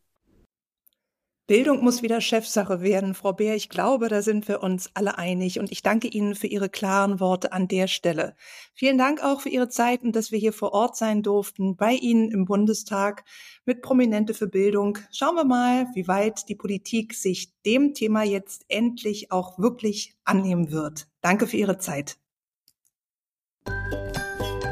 Bildung 1.50 1.82
muss 1.82 2.00
wieder 2.00 2.20
Chefsache 2.20 2.80
werden, 2.80 3.12
Frau 3.12 3.32
Beer. 3.32 3.56
Ich 3.56 3.68
glaube, 3.68 4.08
da 4.08 4.22
sind 4.22 4.46
wir 4.46 4.62
uns 4.62 4.88
alle 4.94 5.18
einig. 5.18 5.58
Und 5.58 5.72
ich 5.72 5.82
danke 5.82 6.06
Ihnen 6.06 6.36
für 6.36 6.46
Ihre 6.46 6.68
klaren 6.68 7.18
Worte 7.18 7.50
an 7.50 7.66
der 7.66 7.88
Stelle. 7.88 8.36
Vielen 8.72 8.98
Dank 8.98 9.20
auch 9.24 9.40
für 9.40 9.48
Ihre 9.48 9.68
Zeit 9.68 10.04
und 10.04 10.14
dass 10.14 10.30
wir 10.30 10.38
hier 10.38 10.52
vor 10.52 10.72
Ort 10.72 10.96
sein 10.96 11.24
durften, 11.24 11.74
bei 11.74 11.94
Ihnen 11.94 12.30
im 12.30 12.44
Bundestag 12.44 13.24
mit 13.64 13.82
Prominente 13.82 14.32
für 14.32 14.46
Bildung. 14.46 14.98
Schauen 15.10 15.34
wir 15.34 15.44
mal, 15.44 15.88
wie 15.94 16.06
weit 16.06 16.48
die 16.48 16.54
Politik 16.54 17.14
sich 17.14 17.52
dem 17.66 17.94
Thema 17.94 18.22
jetzt 18.22 18.64
endlich 18.68 19.32
auch 19.32 19.58
wirklich 19.58 20.14
annehmen 20.22 20.70
wird. 20.70 21.08
Danke 21.20 21.48
für 21.48 21.56
Ihre 21.56 21.78
Zeit. 21.78 22.16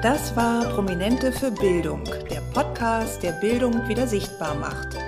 Das 0.01 0.37
war 0.37 0.63
Prominente 0.75 1.33
für 1.33 1.51
Bildung, 1.51 2.05
der 2.05 2.41
Podcast, 2.55 3.25
der 3.25 3.33
Bildung 3.33 3.89
wieder 3.89 4.07
sichtbar 4.07 4.55
macht. 4.55 5.08